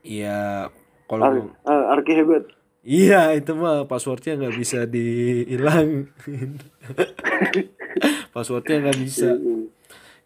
[0.00, 0.70] ya Ar
[1.08, 2.44] kalau ah, Arki hebat.
[2.80, 6.08] iya itu mah passwordnya nggak bisa dihilang
[8.30, 9.66] passwordnya nggak bisa Hmm.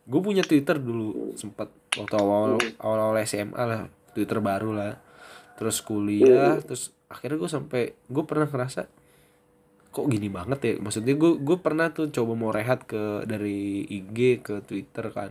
[0.05, 4.95] gue punya twitter dulu sempat waktu awal awal awal SMA lah twitter baru lah.
[5.59, 8.87] Terus kuliah terus akhirnya gue sampai gue pernah ngerasa
[9.95, 10.73] kok gini banget ya?
[10.79, 15.31] Maksudnya gue gue pernah tuh coba mau rehat ke dari IG ke Twitter kan.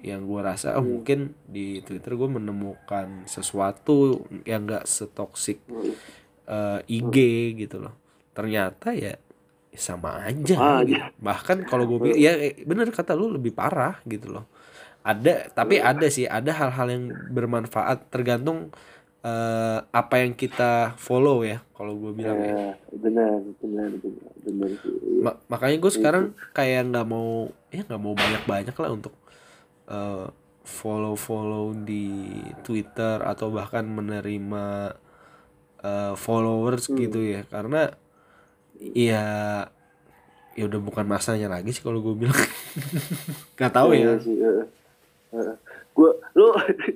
[0.00, 5.64] Yang gue rasa oh mungkin di Twitter gue menemukan sesuatu yang gak setoksik
[6.48, 7.16] eh, IG
[7.56, 7.96] gitu loh.
[8.36, 9.16] Ternyata ya
[9.78, 10.98] sama aja Sama gitu.
[11.22, 14.50] bahkan kalau gue ya eh, bener kata lu lebih parah gitu loh
[15.02, 18.68] ada tapi ada sih ada hal-hal yang bermanfaat tergantung
[19.24, 22.54] eh, apa yang kita follow ya kalau gue bilang ya.
[22.54, 24.94] Ya, benar, benar, benar, benar sih.
[25.24, 29.14] Ma- makanya gue sekarang kayak nggak mau ya nggak mau banyak banyak lah untuk
[30.68, 32.28] follow follow di
[32.62, 34.92] Twitter atau bahkan menerima
[35.82, 37.40] eh, followers gitu ya.
[37.48, 37.90] Karena
[38.94, 39.24] ya
[40.58, 42.34] ya udah bukan masanya lagi sih kalau gue bilang.
[43.56, 44.02] Nggak tahu ya.
[44.02, 44.36] Iya sih.
[45.90, 46.46] Gue, lu,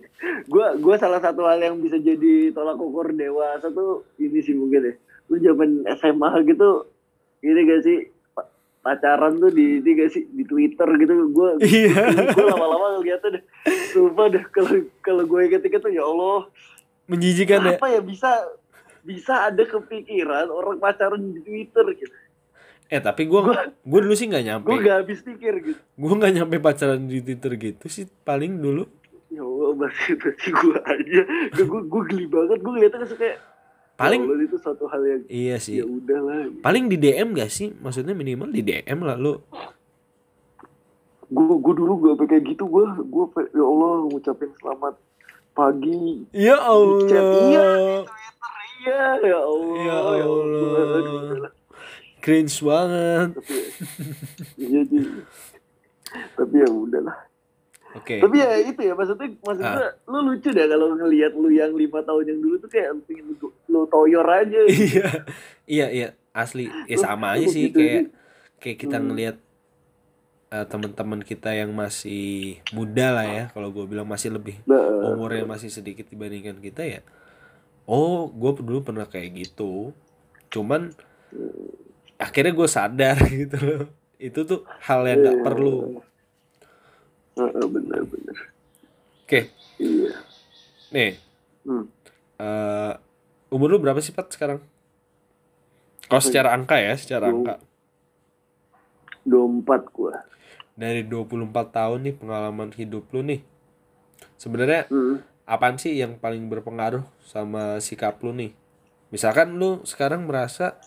[0.53, 4.89] gue, gue salah satu hal yang bisa jadi tolak ukur dewasa tuh ini sih mungkin
[4.89, 4.95] ya.
[5.27, 6.87] Lu zaman SMA gitu,
[7.41, 7.99] ini gak sih
[8.31, 8.49] pa-
[8.81, 11.13] pacaran tuh di, ini gak sih di Twitter gitu.
[11.29, 12.09] Gue, Iya.
[12.31, 13.43] gue lama-lama ngeliatnya deh.
[13.91, 16.49] Sumpah deh kalau kalau gue inget-inget tuh ya Allah,
[17.05, 18.31] menjijikan ya apa ya bisa
[19.03, 22.15] bisa ada kepikiran orang pacaran di Twitter gitu.
[22.93, 23.41] Eh tapi gue
[23.83, 25.81] gue dulu sih nggak nyampe Gue gak habis pikir gitu.
[25.81, 28.85] gue nggak nyampe pacaran di Twitter gitu sih paling dulu
[29.33, 31.23] Ya Allah, masih masih gue aja.
[31.57, 32.61] Gue gue geli banget.
[32.61, 33.41] Gue ngeliatnya kayak
[33.97, 36.53] paling ya Allah, itu satu hal yang iya ya sih udahlah.
[36.61, 39.41] paling di DM gak sih maksudnya minimal di DM lah lu
[41.33, 42.69] Gue gue dulu gak kayak gitu.
[42.69, 43.25] Gue gue
[43.57, 44.95] ya Allah ngucapin selamat
[45.57, 46.29] pagi.
[46.37, 46.61] ya
[47.09, 47.65] chat, iya.
[47.73, 48.05] Allah
[48.83, 49.77] Iya ya Allah.
[49.81, 50.29] Ya Aduh,
[51.41, 51.52] Allah.
[52.23, 53.35] Cringe banget.
[53.35, 53.53] Tapi
[54.63, 54.81] ya, iya.
[54.87, 55.05] Sih.
[56.39, 57.17] Tapi ya udahlah.
[57.99, 58.15] oke.
[58.25, 62.25] Tapi ya itu ya maksudnya maksudnya lu lucu deh kalau ngelihat lu yang lima tahun
[62.31, 64.61] yang dulu tuh kayak lu pengen lu, lu toyor aja.
[64.71, 65.09] iya.
[65.67, 66.09] Iya iya.
[66.33, 66.71] Asli.
[66.89, 68.03] Ya sama aja sih Gitu kayak
[68.63, 69.37] kayak kita ngelihat
[70.55, 75.45] eh, teman-teman kita yang masih muda lah ya kalau gue bilang masih lebih Nah, umurnya
[75.45, 77.01] masih sedikit dibandingkan kita ya.
[77.85, 79.93] Oh gue dulu pernah kayak gitu.
[80.49, 80.95] Cuman
[82.17, 83.83] akhirnya gue sadar gitu loh
[84.17, 86.01] itu tuh hal yang nggak perlu
[87.33, 88.37] Heeh, bener bener.
[89.23, 89.41] oke
[89.77, 90.13] Iya.
[90.91, 91.13] nih
[91.63, 91.87] Hmm.
[92.37, 92.93] eh
[93.49, 94.59] umur lu berapa sih Pat sekarang
[96.05, 97.39] kalau secara angka ya secara Oh.
[97.39, 97.57] angka
[99.23, 100.27] 24 gua.
[100.73, 103.45] dari 24 tahun nih pengalaman hidup lu nih
[104.35, 105.21] sebenarnya Hmm.
[105.45, 108.51] apaan sih yang paling berpengaruh sama sikap lu nih
[109.09, 110.81] misalkan lu sekarang merasa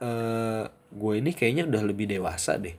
[0.00, 2.74] eh gue ini kayaknya udah lebih dewasa deh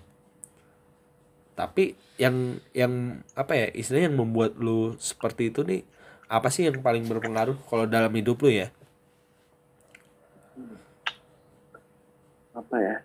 [1.56, 5.86] tapi yang yang apa ya istilahnya yang membuat lu seperti itu nih
[6.32, 8.70] apa sih yang paling berpengaruh kalau dalam hidup lu ya
[12.52, 12.96] Apa ya?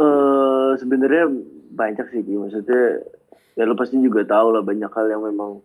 [0.00, 1.30] Eh sebenarnya
[1.74, 2.34] banyak sih Ki.
[2.38, 3.04] maksudnya
[3.54, 5.62] ya lo pasti juga tahu lah banyak hal yang memang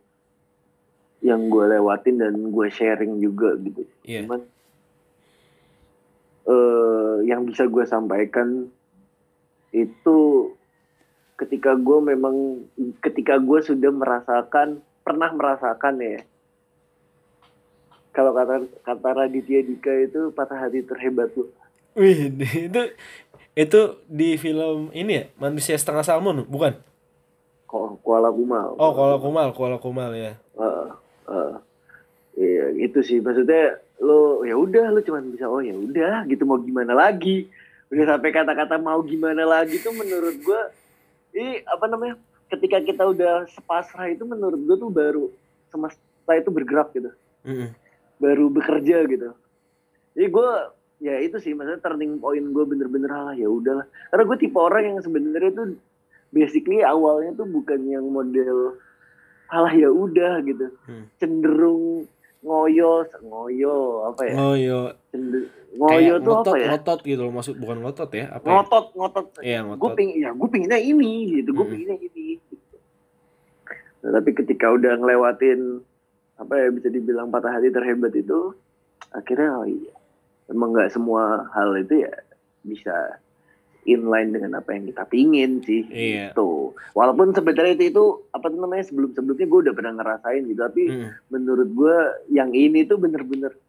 [1.19, 3.83] yang gue lewatin dan gue sharing juga gitu.
[4.05, 4.27] Iya.
[4.27, 4.41] Cuman
[7.29, 8.65] yang bisa gue sampaikan
[9.69, 10.17] itu
[11.37, 12.65] ketika gue memang
[13.05, 16.19] ketika gue sudah merasakan pernah merasakan ya.
[18.09, 21.45] Kalau kata kata Raditya Dika itu patah hati terhebat lu
[21.93, 22.33] Wih,
[22.67, 22.81] itu
[23.53, 25.23] itu di film ini ya?
[25.37, 26.73] Manusia setengah salmon bukan?
[27.69, 28.73] Kok Kuala Kumal.
[28.81, 30.33] Oh Kuala Kumal Kuala Kumal ya.
[30.57, 30.89] Heeh,
[31.29, 31.53] heeh.
[32.41, 33.21] iya itu sih.
[33.21, 37.51] Maksudnya lo ya udah lo cuman bisa oh ya udah gitu mau gimana lagi?
[37.89, 40.71] Udah sampai kata-kata mau gimana lagi tuh menurut gua
[41.35, 42.15] ini apa namanya
[42.49, 45.25] ketika kita udah sepasrah itu menurut gue tuh baru
[45.69, 47.11] semesta itu bergerak gitu.
[47.45, 47.71] Mm-mm.
[48.19, 49.31] baru bekerja gitu.
[50.11, 50.51] Jadi gue
[50.99, 54.83] ya itu sih maksudnya turning point gue bener-bener lah ya udahlah karena gue tipe orang
[54.91, 55.67] yang sebenarnya tuh
[56.35, 58.75] basically awalnya tuh bukan yang model
[59.47, 60.67] alah ya udah gitu.
[60.83, 61.07] Hmm.
[61.15, 62.09] cenderung
[62.39, 63.75] ngoyo ngoyo
[64.07, 64.79] apa ya ngoyo
[65.69, 68.51] kayak tuh ngotot, apa ya ngotot gitu loh maksud bukan ngotot ya, apa ya?
[68.57, 69.95] ngotot ngotot Iya, gue ngotot.
[69.99, 72.75] pingin ya gue pinginnya ini gitu gue pinginnya ini gitu.
[73.99, 75.83] Nah, tapi ketika udah ngelewatin
[76.39, 78.55] apa ya bisa dibilang patah hati terhebat itu
[79.11, 79.93] akhirnya oh iya
[80.47, 82.13] emang nggak semua hal itu ya
[82.63, 83.19] bisa
[83.89, 86.31] inline dengan apa yang kita pingin sih Iya.
[86.31, 86.49] gitu
[86.93, 91.09] walaupun sebenarnya itu itu apa namanya sebelum sebelumnya gue udah pernah ngerasain gitu tapi Mm.
[91.27, 91.97] menurut gue
[92.29, 93.53] yang ini tuh bener-bener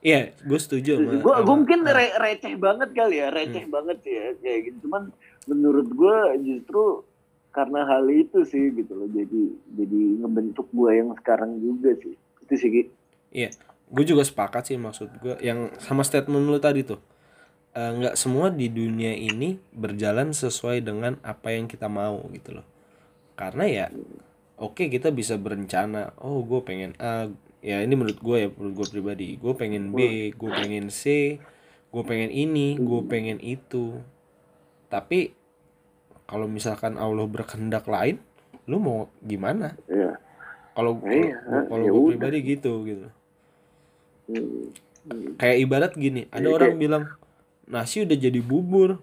[0.00, 3.36] Iya, gue setuju gue gue mungkin re- receh banget kali ya Hmm.
[3.40, 5.02] receh banget sih ya kayak gitu cuman
[5.44, 7.00] menurut gue justru
[7.50, 12.54] karena hal itu sih gitu loh jadi jadi ngebentuk gue yang sekarang juga sih itu
[12.54, 12.82] sih Ki.
[13.90, 16.98] Gue juga sepakat sih maksud gue yang sama statement lu tadi tuh.
[17.74, 22.66] Eh, nggak semua di dunia ini berjalan sesuai dengan apa yang kita mau gitu loh.
[23.34, 23.86] Karena ya
[24.56, 27.26] oke kita bisa berencana oh gue pengen A
[27.58, 31.36] ya ini menurut gue ya menurut gue pribadi gue pengen B gue pengen C
[31.90, 33.98] gue pengen ini gue pengen itu.
[34.86, 35.34] Tapi
[36.24, 38.22] kalau misalkan Allah berkehendak lain
[38.64, 39.74] lu mau gimana?
[39.90, 40.16] Iya.
[40.74, 43.06] kalau Iya, kalau- ya gue pribadi gitu gitu.
[45.36, 47.04] Kayak ibarat gini ada Iya, orang bilang
[47.68, 49.00] nasi udah jadi bubur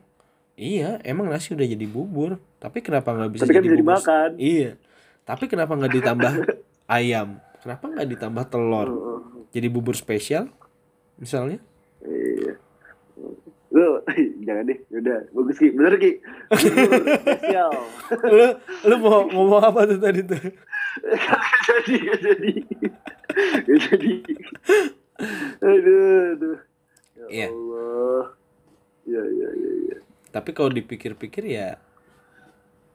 [0.57, 3.85] iya emang nasi udah jadi bubur tapi kenapa nggak bisa tapi kan jadi bisa bubur
[3.85, 4.71] dimakan iya
[5.25, 6.33] tapi kenapa nggak ditambah
[6.97, 9.19] ayam kenapa nggak ditambah telur Heeh.
[9.53, 10.49] jadi bubur spesial
[11.17, 11.61] misalnya
[12.01, 12.57] Iya.
[13.71, 14.01] Lu
[14.49, 16.17] jangan deh, udah bagus Ki, bener Ki.
[16.49, 17.71] Bubur Spesial.
[18.35, 18.47] lu
[18.89, 20.41] lu mau ngomong apa tuh tadi tuh
[21.77, 22.51] jadi, jadi.
[23.63, 24.13] Jadi.
[25.61, 26.57] Aduh, aduh.
[27.15, 27.47] Ya Iya.
[27.47, 28.23] Allah.
[29.01, 29.97] Ya, ya, ya, ya.
[30.29, 31.75] tapi kalau dipikir-pikir ya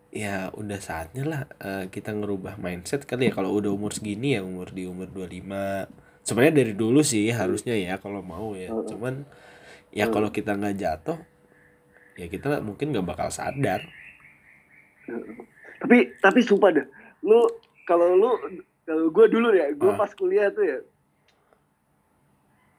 [0.09, 4.41] ya udah saatnya lah eh, kita ngerubah mindset kali ya kalau udah umur segini ya
[4.41, 5.91] umur di umur 25
[6.23, 9.29] sebenarnya dari dulu sih harusnya ya kalau mau ya cuman
[9.93, 11.19] ya kalau kita nggak jatuh
[12.17, 13.85] ya kita mungkin nggak bakal sadar
[15.77, 16.87] Tapi, tapi sumpah dah.
[17.21, 17.47] Lu,
[17.85, 18.31] kalau lu,
[18.83, 19.95] kalau gue dulu ya, gue Ah.
[19.95, 20.79] pas kuliah tuh ya,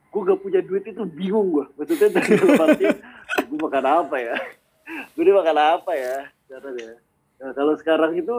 [0.08, 1.66] gue gak punya duit itu bingung gue.
[1.76, 2.84] Maksudnya dari dalam arti,
[3.44, 4.36] gue makan apa ya?
[5.12, 6.16] Gue ini makan apa ya?
[6.48, 6.90] Caranya.
[7.38, 8.36] Nah, kalau sekarang itu,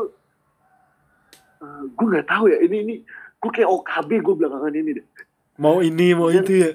[1.62, 2.58] eh, gue gak tahu ya.
[2.66, 2.96] Ini ini,
[3.38, 5.08] gue kayak OKB gue belakangan ini deh.
[5.60, 6.72] mau ini mau itu ya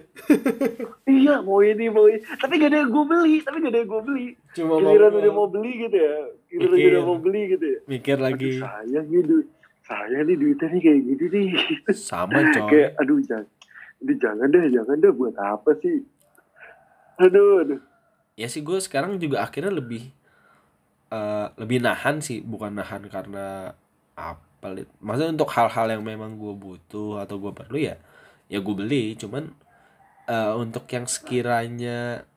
[1.08, 2.20] Iya, mau ini, mau ini.
[2.36, 3.34] Tapi gak ada yang gue beli.
[3.40, 4.26] Tapi gak ada yang gue beli.
[4.54, 6.14] cuma Giliran mau udah mau beli gitu ya.
[6.52, 6.90] Giliran Mikir.
[6.92, 7.78] udah mau beli gitu ya.
[7.88, 9.46] mikir Aduh, lagi sayang nih duit.
[9.84, 11.48] Saya nih duitnya nih kayak gini nih.
[11.92, 13.48] sama coy kayak aduh jangan
[14.04, 16.04] ini jangan deh jangan deh buat apa sih?
[17.16, 17.80] Aduh aduh.
[18.36, 20.12] Ya sih gue sekarang juga akhirnya lebih
[21.08, 23.72] eh, lebih nahan sih bukan nahan karena
[24.14, 24.44] apa
[25.04, 27.96] maksudnya untuk hal-hal yang memang gue butuh atau gue perlu ya
[28.52, 29.16] ya gue beli.
[29.16, 29.48] Cuman
[30.28, 32.28] eh, untuk yang sekiranya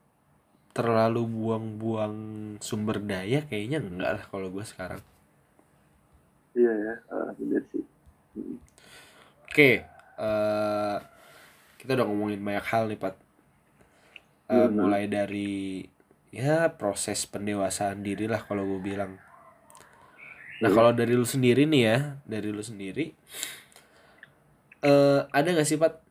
[0.71, 2.17] terlalu buang-buang
[2.61, 5.01] sumber daya kayaknya enggak lah kalau gue sekarang.
[6.55, 7.83] Iya ya ah, bener sih.
[9.49, 9.83] Oke
[10.21, 10.97] eh,
[11.87, 13.15] kita udah ngomongin banyak hal nih Pat.
[14.47, 15.87] Eh, Iya, mulai dari
[16.35, 19.15] ya proses pendewasaan diri lah kalau gue bilang.
[20.59, 20.75] Nah Iya.
[20.75, 21.97] kalau dari lu sendiri nih ya
[22.27, 23.15] dari lu sendiri
[24.77, 26.03] eh ada gak sih Pat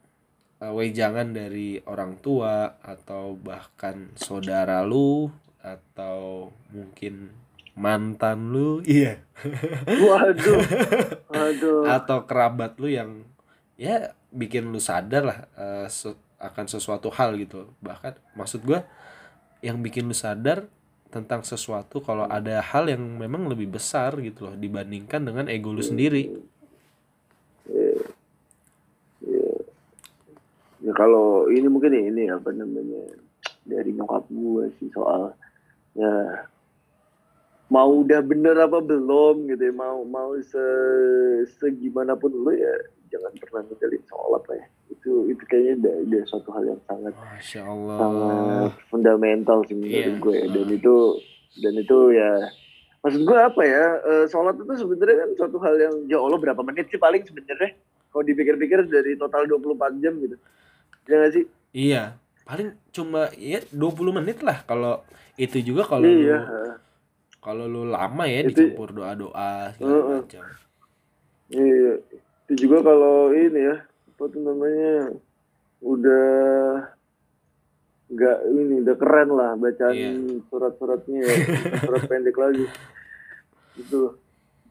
[0.59, 5.29] eh, wejangan dari orang tua atau bahkan saudara lu
[5.61, 7.31] atau mungkin
[7.77, 8.81] mantan lu?
[8.89, 9.21] Iya.
[9.85, 10.63] Waduh.
[11.29, 11.85] Waduh.
[11.85, 13.29] Atau kerabat lu yang
[13.77, 17.73] ya bikin lu sadar lah eh, se- akan sesuatu hal gitu.
[17.81, 18.85] Bahkan maksud gua
[19.65, 20.69] yang bikin lu sadar
[21.09, 25.81] tentang sesuatu kalau ada hal yang memang lebih besar gitu loh dibandingkan dengan ego lu
[25.81, 26.29] sendiri.
[30.85, 33.17] Ya kalau ini mungkin ya ini apa namanya
[33.67, 35.35] dari nyokap gue sih soal
[35.99, 36.47] ya
[37.67, 40.65] mau udah bener apa belum gitu ya mau mau se
[41.59, 42.75] segimana pun lu ya
[43.17, 47.13] jangan pernah ninggalin sholat lah ya itu itu kayaknya udah, udah suatu hal yang sangat
[47.15, 50.13] masya allah sangat fundamental sih menurut Iya.
[50.19, 50.95] gue dan itu
[51.57, 52.31] dan itu ya
[53.01, 56.61] maksud gue apa ya eh, sholat itu sebenarnya kan suatu hal yang ya Allah berapa
[56.61, 57.73] menit sih paling sebenarnya
[58.11, 60.37] kalau dipikir-pikir dari total 24 jam gitu
[61.07, 62.03] ya nggak sih iya
[62.43, 63.79] paling cuma ya 20
[64.13, 65.01] menit lah kalau
[65.37, 66.39] itu juga kalau iya
[67.39, 70.19] kalau lu lama ya Itu- dicampur doa-doa segala Heeh.
[70.19, 70.43] macam.
[71.47, 71.93] Iya.
[72.47, 75.11] Itu juga kalau ini ya, apa tuh namanya,
[75.83, 76.31] udah
[78.07, 80.11] nggak ini udah keren lah bacaan Iya.
[80.47, 81.35] surat-suratnya ya,
[81.83, 82.71] surat pendek lagi.
[83.75, 84.15] Gitu.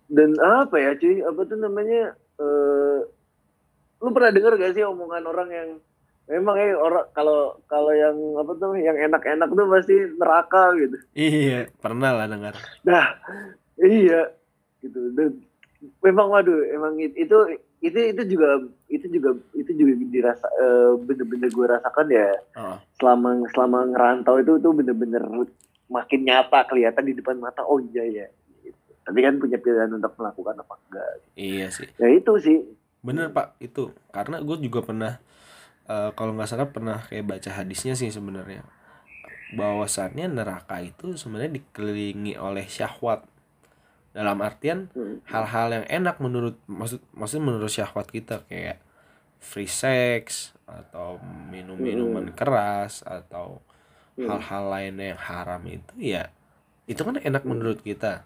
[0.08, 2.02] Dan apa ya cuy, apa tuh namanya,
[2.40, 3.00] eh
[4.00, 5.70] lu pernah denger gak sih omongan orang yang
[6.26, 10.98] memang ya orang kalau kalau yang apa tuh yang enak-enak tuh pasti neraka gitu.
[11.12, 12.56] Iya, pernah lah dengar.
[12.82, 13.20] Nah,
[13.78, 14.32] iya
[14.80, 15.12] gitu.
[15.12, 15.44] Dan
[16.00, 17.36] memang waduh, emang it- itu
[17.84, 22.78] itu itu juga itu juga itu juga dirasa eh, bener-bener gue rasakan ya Heeh.
[22.98, 25.24] selama selama ngerantau itu tuh bener-bener
[25.90, 27.62] makin nyata kelihatan di depan mata.
[27.66, 28.28] Oh iya ya.
[28.66, 28.90] Gitu.
[29.06, 31.10] Tapi kan punya pilihan untuk melakukan apa enggak.
[31.38, 31.90] Iya sih.
[32.02, 32.58] Ya itu sih.
[33.06, 35.22] Bener pak itu karena gue juga pernah
[35.86, 38.66] eh, kalau nggak salah pernah kayak baca hadisnya sih sebenarnya
[39.54, 43.30] bahwasannya neraka itu sebenarnya dikelilingi oleh syahwat
[44.16, 45.20] dalam artian Hmm.
[45.28, 48.80] hal-hal yang enak menurut maksud maksudnya menurut syahwat kita kayak
[49.44, 51.20] free sex atau
[51.52, 53.60] minum minuman keras atau
[54.16, 54.32] Hmm.
[54.32, 56.32] hal-hal lain yang haram itu ya
[56.88, 58.24] itu kan enak menurut kita.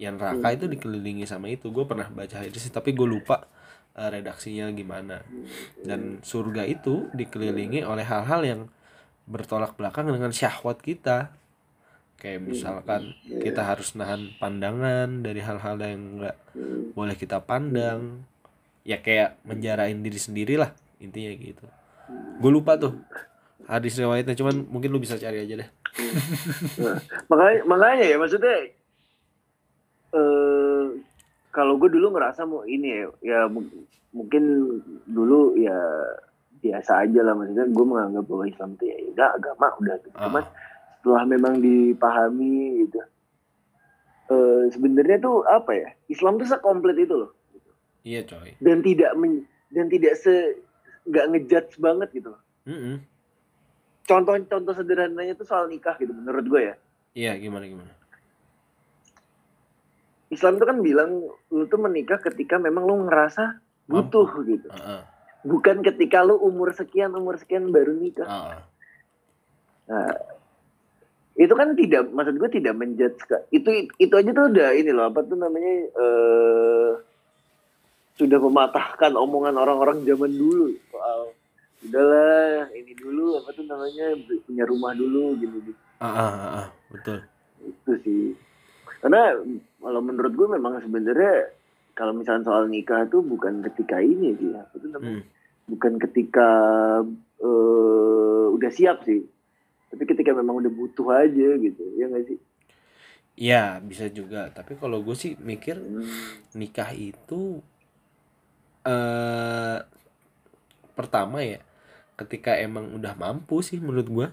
[0.00, 1.68] Yang neraka itu dikelilingi sama itu.
[1.72, 3.44] Gue pernah baca hadis sih, tapi gue lupa
[3.96, 5.20] eh, redaksinya gimana.
[5.80, 8.60] Dan surga itu dikelilingi oleh hal-hal yang
[9.24, 11.32] bertolak belakang dengan syahwat kita
[12.16, 16.36] kayak misalkan kita harus nahan pandangan dari hal-hal yang nggak
[16.92, 18.24] boleh kita pandang.
[18.82, 21.64] Ya kayak menjarain diri sendiri lah intinya gitu.
[22.38, 22.94] Gue lupa tuh
[23.66, 25.68] hadis riwayatnya cuman mungkin lu bisa cari aja deh.
[26.78, 26.96] Nah,
[27.30, 28.54] makanya makanya ya maksudnya
[30.14, 30.84] eh
[31.50, 33.64] kalau gue dulu ngerasa mau ini ya, ya mu-
[34.12, 34.44] mungkin
[35.04, 35.76] dulu ya
[36.56, 40.08] biasa aja lah maksudnya gue menganggap bahwa Islam itu ya udah agama udah gitu.
[40.14, 40.22] Ah.
[40.28, 40.44] cuman
[41.06, 42.98] setelah memang dipahami gitu
[44.26, 47.30] eh sebenarnya tuh apa ya Islam tuh sekomplit itu loh
[48.02, 50.58] iya coy dan tidak men- dan tidak se
[51.06, 52.42] nggak ngejudge banget gitu loh.
[52.66, 52.98] Mm-mm.
[54.10, 56.74] contoh-contoh sederhananya tuh soal nikah gitu menurut gue ya
[57.14, 57.94] iya gimana gimana
[60.26, 61.22] Islam itu kan bilang
[61.54, 64.66] lu tuh menikah ketika memang lu ngerasa butuh gitu.
[64.74, 65.02] Heeh.
[65.46, 68.26] Bukan ketika lu umur sekian umur sekian baru nikah.
[68.26, 68.58] Heeh.
[69.86, 70.10] Nah,
[71.36, 73.20] itu kan tidak maksud gue tidak menjudge
[73.52, 76.92] itu itu aja tuh udah ini loh apa tuh namanya eh
[78.16, 81.36] sudah mematahkan omongan orang-orang zaman dulu soal
[81.84, 84.16] udahlah ini dulu apa tuh namanya
[84.48, 85.80] punya rumah dulu gitu gitu.
[86.00, 87.20] Ah, ah, ah, ah, betul.
[87.60, 88.32] Itu sih.
[89.04, 89.36] Karena
[89.84, 91.52] kalau menurut gue memang sebenarnya
[91.92, 95.24] kalau misalnya soal nikah tuh bukan ketika ini sih apa tuh namanya Hmm.
[95.68, 96.48] bukan ketika
[97.44, 99.24] eh, udah siap sih
[99.96, 102.38] tapi ketika memang udah butuh aja gitu ya nggak sih
[103.34, 106.04] Iya bisa juga tapi kalau gue sih mikir Hmm.
[106.52, 107.60] nikah itu
[108.82, 109.78] eh
[110.92, 111.60] pertama ya
[112.16, 114.28] ketika emang udah mampu sih menurut gua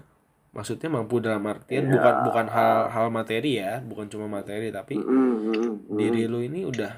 [0.54, 1.92] maksudnya mampu dalam artian Ya.
[1.92, 5.96] bukan bukan hal hal materi ya bukan cuma materi tapi Mm, mm, mm, mm.
[5.98, 6.92] diri lu ini udah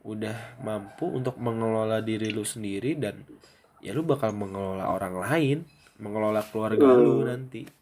[0.00, 3.20] udah mampu untuk mengelola diri lu sendiri dan
[3.80, 5.58] ya lu bakal mengelola orang lain
[6.00, 7.28] mengelola keluarga lu Hmm.
[7.28, 7.79] nanti Mm.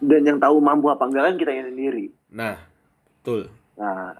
[0.00, 2.04] Dan yang tahu mampu apa enggak kan kita yang sendiri.
[2.32, 2.56] Nah
[3.20, 3.52] betul.
[3.76, 4.16] Nah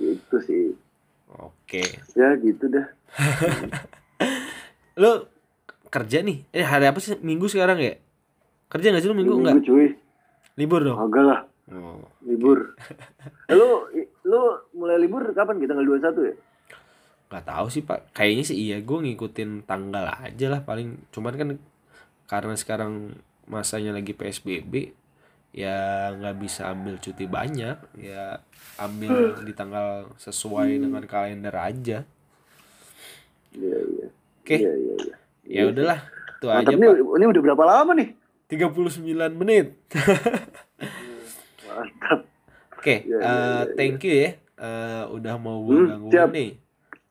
[0.00, 0.72] itu sih.
[1.34, 1.82] Oke.
[2.14, 2.86] Ya gitu dah.
[5.02, 5.26] Lu
[5.90, 6.42] kerja nih?
[6.50, 7.18] Eh hari apa sih?
[7.20, 7.94] Minggu sekarang ya?
[8.70, 9.88] Kerja nggak sih lu minggu enggak Minggu, cuy.
[10.58, 10.98] Libur dong?
[10.98, 11.40] Agak lah.
[11.70, 12.04] Oh.
[12.26, 12.76] libur.
[13.56, 13.88] Lu
[14.26, 14.40] lu
[14.76, 15.56] mulai libur kapan?
[15.62, 16.34] Kita tanggal 21 ya?
[17.30, 18.10] Nggak tahu sih pak.
[18.10, 18.76] Kayaknya sih iya.
[18.82, 21.08] Gue ngikutin tanggal aja lah paling.
[21.14, 21.48] Cuman kan
[22.26, 23.14] karena sekarang
[23.44, 24.92] masanya lagi psbb
[25.54, 25.76] ya
[26.10, 28.42] nggak bisa ambil cuti banyak ya
[28.74, 31.98] ambil di tanggal sesuai dengan kalender aja.
[33.54, 34.06] Iya iya.
[34.42, 34.56] Oke.
[34.58, 35.14] iya iya iya.
[35.44, 36.00] Ya udahlah
[36.34, 37.14] itu aja nih pak.
[37.14, 38.08] ini udah berapa lama nih?
[38.50, 39.00] 39
[39.32, 39.66] menit.
[41.64, 42.20] Mantap.
[42.74, 44.30] Oke Iya, iya, eh, thank you ya.
[44.54, 46.50] Eh, udah mau gue Hmm, gangguin nih.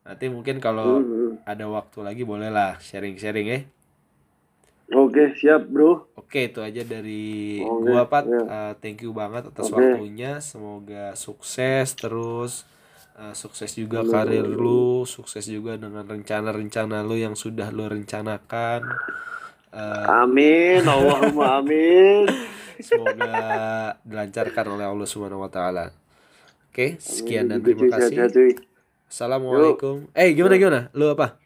[0.04, 1.32] Nanti mungkin kalau Hmm, hmm.
[1.48, 3.60] ada waktu lagi bolehlah sharing-sharing ya
[4.92, 8.26] oke siap bro Oke, itu aja dari Oke, gua Pat.
[8.26, 8.42] ya.
[8.42, 9.78] Uh, thank you banget atas Oke.
[9.78, 10.42] waktunya.
[10.42, 12.66] Semoga sukses terus.
[13.14, 14.10] Uh, sukses juga Amin.
[14.10, 18.82] karir lu, sukses juga dengan rencana-rencana lu yang sudah lu rencanakan.
[19.70, 22.26] Uh, amin Allahumma amin
[22.82, 23.34] semoga
[24.02, 25.94] dilancarkan oleh Allah Subhanahu wa taala.
[26.74, 28.58] Oke, sekian dan terima kasih.
[29.06, 30.10] Assalamualaikum.
[30.18, 30.80] Eh, gimana gimana?
[30.98, 31.43] Lu apa?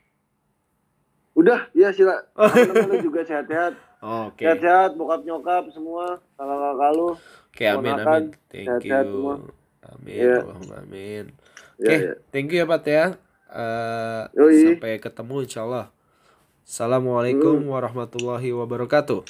[1.38, 4.45] Udah ya sila teman-teman juga sehat-sehat Oh, Oke.
[4.45, 7.09] sehat-sehat bokap nyokap semua kakak-kakak lu
[7.49, 8.25] Oke, amin Ponakan, amin.
[8.53, 9.13] Thank sehat-sehat you.
[9.17, 9.33] semua.
[9.88, 10.35] Amin, Iya.
[10.45, 11.25] Allahumma amin.
[11.77, 12.13] Oke, ya.
[12.29, 13.05] thank you ya Pak ya.
[14.38, 14.77] Yoi.
[14.77, 15.85] sampai ketemu insyaallah.
[16.61, 19.25] Assalamualaikum warahmatullahi wabarakatuh.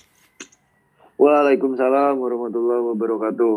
[1.15, 3.55] Waalaikumsalam warahmatullahi wabarakatuh.